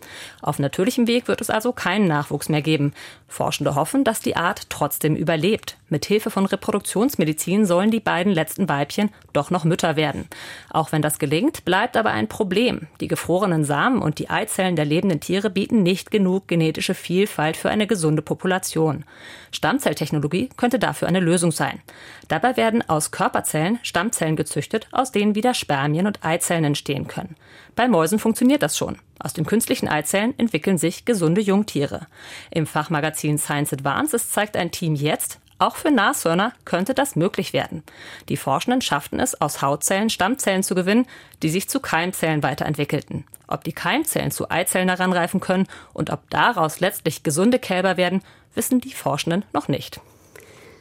Auf 0.43 0.59
natürlichem 0.59 1.07
Weg 1.07 1.29
wird 1.29 1.41
es 1.41 1.49
also 1.49 1.73
keinen 1.73 2.09
Nachwuchs 2.09 2.51
mehr 2.51 2.61
geben. 2.61 2.93
Forschende 3.27 3.75
hoffen, 3.75 4.05
dass 4.05 4.21
die 4.21 4.37
Art 4.37 4.69
trotzdem 4.69 5.17
überlebt. 5.17 5.79
Mit 5.89 6.05
Hilfe 6.05 6.31
von 6.31 6.45
Reproduktionsmedizin 6.45 7.65
sollen 7.65 7.91
die 7.91 8.01
beiden 8.01 8.35
letzten 8.35 8.69
Weibchen 8.69 9.09
doch 9.33 9.51
noch 9.51 9.65
Mütter 9.65 9.97
werden. 9.97 10.29
Auch 10.69 10.93
wenn 10.93 11.01
das 11.01 11.19
gelingt, 11.19 11.65
bleibt 11.65 11.97
aber 11.97 12.11
ein 12.11 12.29
Problem. 12.29 12.89
Die 13.01 13.09
gefrorenen 13.09 13.65
Samen 13.65 14.03
und 14.03 14.19
die 14.19 14.29
Eizellen 14.29 14.77
der 14.77 14.85
lebenden 14.85 15.21
Tiere 15.21 15.49
bieten 15.49 15.83
nicht 15.83 16.11
genug 16.11 16.49
genetische 16.49 16.93
Vielfalt 16.93 17.57
für 17.57 17.71
eine 17.71 17.87
gesunde 17.87 18.21
Population. 18.21 18.58
Population. 18.59 19.05
Stammzelltechnologie 19.51 20.51
könnte 20.57 20.79
dafür 20.79 21.09
eine 21.09 21.21
Lösung 21.21 21.53
sein. 21.53 21.81
Dabei 22.29 22.57
werden 22.57 22.87
aus 22.89 23.11
Körperzellen 23.11 23.79
Stammzellen 23.83 24.37
gezüchtet, 24.37 24.89
aus 24.93 25.13
denen 25.13 25.35
wieder 25.35 25.55
Spermien 25.55 26.07
und 26.07 26.25
Eizellen 26.25 26.65
entstehen 26.65 27.07
können. 27.09 27.37
Bei 27.75 27.89
Mäusen 27.89 28.19
funktioniert 28.19 28.63
das 28.63 28.77
schon. 28.77 28.99
Aus 29.19 29.33
den 29.33 29.47
künstlichen 29.47 29.89
Eizellen 29.89 30.39
entwickeln 30.39 30.79
sich 30.79 31.05
gesunde 31.05 31.41
Jungtiere. 31.41 32.07
Im 32.51 32.67
Fachmagazin 32.67 33.39
Science 33.39 33.73
Advances 33.73 34.31
zeigt 34.31 34.57
ein 34.57 34.71
Team 34.71 34.95
jetzt, 34.95 35.39
auch 35.59 35.75
für 35.75 35.91
Nashörner 35.91 36.53
könnte 36.65 36.95
das 36.95 37.17
möglich 37.17 37.53
werden. 37.53 37.83
Die 38.29 38.37
Forschenden 38.37 38.81
schafften 38.81 39.19
es, 39.19 39.41
aus 39.41 39.61
Hautzellen 39.61 40.09
Stammzellen 40.09 40.63
zu 40.63 40.77
gewinnen, 40.77 41.07
die 41.43 41.49
sich 41.49 41.69
zu 41.69 41.81
Keimzellen 41.81 42.45
weiterentwickelten. 42.45 43.25
Ob 43.49 43.65
die 43.65 43.73
Keimzellen 43.73 44.31
zu 44.31 44.51
Eizellen 44.51 44.89
heranreifen 44.89 45.41
können 45.41 45.67
und 45.93 46.11
ob 46.11 46.31
daraus 46.31 46.79
letztlich 46.79 47.25
gesunde 47.25 47.59
Kälber 47.59 47.97
werden, 47.97 48.23
wissen 48.59 48.81
die 48.81 48.93
Forschenden 48.93 49.47
noch 49.55 49.69
nicht. 49.69 50.01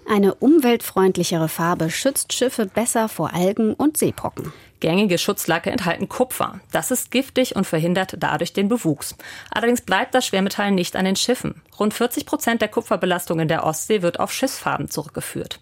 Eine 0.09 0.35
umweltfreundlichere 0.35 1.47
Farbe 1.47 1.89
schützt 1.89 2.33
Schiffe 2.33 2.65
besser 2.65 3.07
vor 3.07 3.33
Algen 3.33 3.73
und 3.73 3.97
Seebrocken. 3.97 4.51
Gängige 4.79 5.17
Schutzlacke 5.17 5.69
enthalten 5.69 6.07
Kupfer. 6.07 6.59
Das 6.71 6.91
ist 6.91 7.11
giftig 7.11 7.55
und 7.55 7.65
verhindert 7.65 8.15
dadurch 8.17 8.53
den 8.53 8.67
Bewuchs. 8.69 9.15
Allerdings 9.51 9.81
bleibt 9.81 10.13
das 10.15 10.25
Schwermetall 10.25 10.71
nicht 10.71 10.95
an 10.95 11.05
den 11.05 11.15
Schiffen. 11.15 11.61
Rund 11.79 11.93
40 11.93 12.25
Prozent 12.25 12.61
der 12.61 12.69
Kupferbelastung 12.69 13.39
in 13.39 13.47
der 13.47 13.63
Ostsee 13.63 14.01
wird 14.01 14.19
auf 14.19 14.33
Schiffsfarben 14.33 14.89
zurückgeführt. 14.89 15.59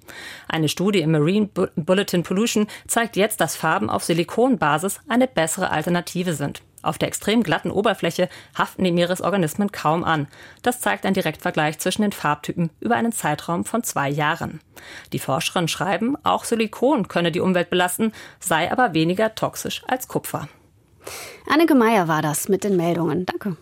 Eine 0.47 0.69
Studie 0.69 1.01
im 1.01 1.11
Marine 1.11 1.47
Bulletin 1.75 2.23
Pollution 2.23 2.67
zeigt 2.87 3.15
jetzt, 3.15 3.41
dass 3.41 3.55
Farben 3.55 3.89
auf 3.89 4.03
Silikonbasis 4.03 4.99
eine 5.07 5.27
bessere 5.27 5.71
Alternative 5.71 6.33
sind. 6.33 6.61
Auf 6.85 6.99
der 6.99 7.07
extrem 7.07 7.41
glatten 7.41 7.71
Oberfläche 7.71 8.29
haften 8.55 8.83
die 8.83 8.91
Meeresorganismen 8.91 9.71
kaum 9.71 10.03
an. 10.03 10.27
Das 10.61 10.81
zeigt 10.81 11.05
ein 11.07 11.15
Direktvergleich 11.15 11.79
zwischen 11.79 12.03
den 12.03 12.11
Farbtypen 12.11 12.69
über 12.79 12.95
einen 12.95 13.11
Zeitraum 13.11 13.65
von 13.65 13.83
zwei 13.83 14.07
Jahren. 14.07 14.61
Die 15.11 15.17
Forscherinnen 15.17 15.67
schreiben, 15.67 16.15
auch 16.23 16.43
Silikon 16.43 17.07
könne 17.07 17.31
die 17.31 17.39
Umwelt 17.39 17.71
belasten, 17.71 18.11
sei 18.39 18.71
aber 18.71 18.93
weniger 18.93 19.33
toxisch 19.33 19.81
als 19.87 20.07
Kupfer. 20.07 20.47
Anneke 21.51 21.73
Meyer 21.73 22.07
war 22.07 22.21
das 22.21 22.49
mit 22.49 22.63
den 22.63 22.77
Meldungen. 22.77 23.25
Danke. 23.25 23.57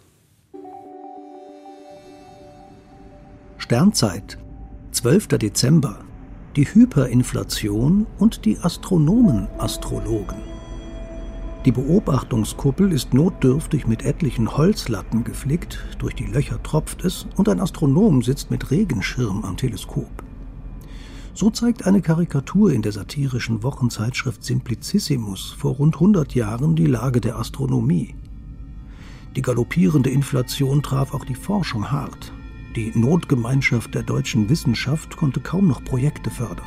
Sternzeit, 3.63 4.37
12. 4.91 5.29
Dezember. 5.37 5.99
Die 6.57 6.65
Hyperinflation 6.65 8.05
und 8.19 8.43
die 8.43 8.57
Astronomen-Astrologen. 8.59 10.35
Die 11.63 11.71
Beobachtungskuppel 11.71 12.91
ist 12.91 13.13
notdürftig 13.13 13.87
mit 13.87 14.03
etlichen 14.03 14.57
Holzlatten 14.57 15.23
geflickt, 15.23 15.79
durch 15.97 16.13
die 16.13 16.25
Löcher 16.25 16.61
tropft 16.61 17.05
es 17.05 17.25
und 17.37 17.47
ein 17.47 17.61
Astronom 17.61 18.21
sitzt 18.21 18.51
mit 18.51 18.69
Regenschirm 18.69 19.45
am 19.45 19.55
Teleskop. 19.55 20.11
So 21.33 21.49
zeigt 21.49 21.87
eine 21.87 22.01
Karikatur 22.01 22.73
in 22.73 22.81
der 22.81 22.91
satirischen 22.91 23.63
Wochenzeitschrift 23.63 24.43
Simplicissimus 24.43 25.55
vor 25.57 25.75
rund 25.75 25.95
100 25.95 26.35
Jahren 26.35 26.75
die 26.75 26.87
Lage 26.87 27.21
der 27.21 27.39
Astronomie. 27.39 28.13
Die 29.37 29.41
galoppierende 29.41 30.09
Inflation 30.09 30.83
traf 30.83 31.13
auch 31.13 31.23
die 31.23 31.33
Forschung 31.33 31.89
hart. 31.89 32.33
Die 32.75 32.91
Notgemeinschaft 32.95 33.93
der 33.93 34.03
deutschen 34.03 34.49
Wissenschaft 34.49 35.15
konnte 35.15 35.39
kaum 35.39 35.67
noch 35.67 35.83
Projekte 35.83 36.29
fördern. 36.29 36.65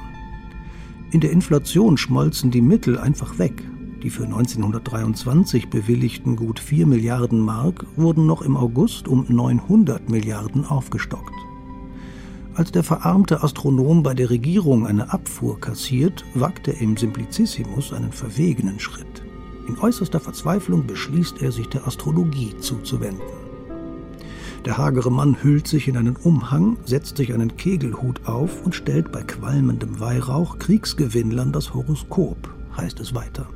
In 1.11 1.21
der 1.21 1.33
Inflation 1.33 1.97
schmolzen 1.97 2.51
die 2.51 2.61
Mittel 2.61 2.99
einfach 2.99 3.39
weg 3.39 3.63
die 4.07 4.11
für 4.11 4.25
1923 4.25 5.69
bewilligten 5.69 6.37
gut 6.37 6.61
4 6.61 6.87
Milliarden 6.87 7.41
Mark 7.41 7.87
wurden 7.97 8.25
noch 8.25 8.43
im 8.43 8.57
August 8.57 9.09
um 9.09 9.27
900 9.29 10.09
Milliarden 10.09 10.65
aufgestockt. 10.65 11.35
Als 12.55 12.71
der 12.71 12.85
verarmte 12.85 13.43
Astronom 13.43 14.05
bei 14.05 14.15
der 14.15 14.31
Regierung 14.31 14.87
eine 14.87 15.13
Abfuhr 15.13 15.61
kassiert, 15.61 16.25
wagt 16.35 16.69
er 16.69 16.81
im 16.81 16.97
Simplicissimus 16.97 17.93
einen 17.93 18.13
verwegenen 18.13 18.79
Schritt. 18.79 19.25
In 19.67 19.77
äußerster 19.77 20.21
Verzweiflung 20.21 20.87
beschließt 20.87 21.43
er, 21.43 21.51
sich 21.51 21.69
der 21.69 21.87
Astrologie 21.87 22.55
zuzuwenden. 22.61 23.46
Der 24.67 24.79
hagere 24.79 25.13
Mann 25.13 25.45
hüllt 25.45 25.69
sich 25.69 25.87
in 25.87 25.97
einen 25.97 26.17
Umhang, 26.17 26.77
setzt 26.85 27.19
sich 27.19 27.33
einen 27.33 27.57
Kegelhut 27.57 28.27
auf 28.27 28.67
und 28.67 28.75
stellt 28.75 29.13
bei 29.13 29.23
qualmendem 29.23 30.01
Weihrauch 30.01 30.59
Kriegsgewinnlern 30.59 31.53
das 31.53 31.73
Horoskop, 31.73 32.53
heißt 32.77 32.99
es 32.99 33.15
weiter. 33.15 33.49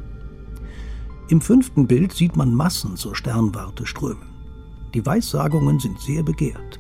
Im 1.29 1.41
fünften 1.41 1.89
Bild 1.89 2.13
sieht 2.13 2.37
man 2.37 2.55
Massen 2.55 2.95
zur 2.95 3.17
Sternwarte 3.17 3.87
strömen. 3.87 4.31
Die 4.95 5.05
Weissagungen 5.05 5.81
sind 5.81 5.99
sehr 5.99 6.23
begehrt. 6.23 6.79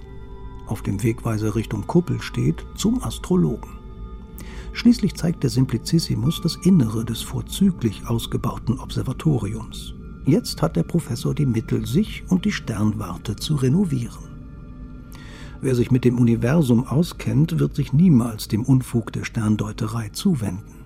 Auf 0.68 0.82
dem 0.82 1.02
Wegweiser 1.02 1.56
Richtung 1.56 1.88
Kuppel 1.88 2.22
steht 2.22 2.64
zum 2.76 3.02
Astrologen. 3.02 3.80
Schließlich 4.72 5.16
zeigt 5.16 5.42
der 5.42 5.50
Simplicissimus 5.50 6.40
das 6.40 6.54
Innere 6.62 7.04
des 7.04 7.20
vorzüglich 7.20 8.06
ausgebauten 8.06 8.78
Observatoriums. 8.78 9.94
Jetzt 10.30 10.62
hat 10.62 10.76
der 10.76 10.84
Professor 10.84 11.34
die 11.34 11.44
Mittel, 11.44 11.84
sich 11.86 12.22
und 12.28 12.44
die 12.44 12.52
Sternwarte 12.52 13.34
zu 13.34 13.56
renovieren. 13.56 14.30
Wer 15.60 15.74
sich 15.74 15.90
mit 15.90 16.04
dem 16.04 16.20
Universum 16.20 16.86
auskennt, 16.86 17.58
wird 17.58 17.74
sich 17.74 17.92
niemals 17.92 18.46
dem 18.46 18.62
Unfug 18.62 19.12
der 19.12 19.24
Sterndeuterei 19.24 20.10
zuwenden. 20.10 20.84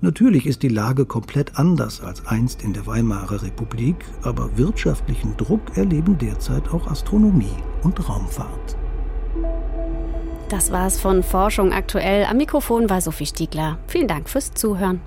Natürlich 0.00 0.44
ist 0.44 0.64
die 0.64 0.68
Lage 0.68 1.06
komplett 1.06 1.56
anders 1.56 2.00
als 2.00 2.26
einst 2.26 2.64
in 2.64 2.72
der 2.72 2.84
Weimarer 2.88 3.42
Republik, 3.44 4.04
aber 4.22 4.58
wirtschaftlichen 4.58 5.36
Druck 5.36 5.76
erleben 5.76 6.18
derzeit 6.18 6.68
auch 6.70 6.90
Astronomie 6.90 7.62
und 7.84 8.08
Raumfahrt. 8.08 8.76
Das 10.48 10.72
war's 10.72 10.98
von 10.98 11.22
Forschung 11.22 11.72
aktuell. 11.72 12.24
Am 12.24 12.38
Mikrofon 12.38 12.90
war 12.90 13.00
Sophie 13.00 13.26
Stiegler. 13.26 13.78
Vielen 13.86 14.08
Dank 14.08 14.28
fürs 14.28 14.52
Zuhören. 14.52 15.00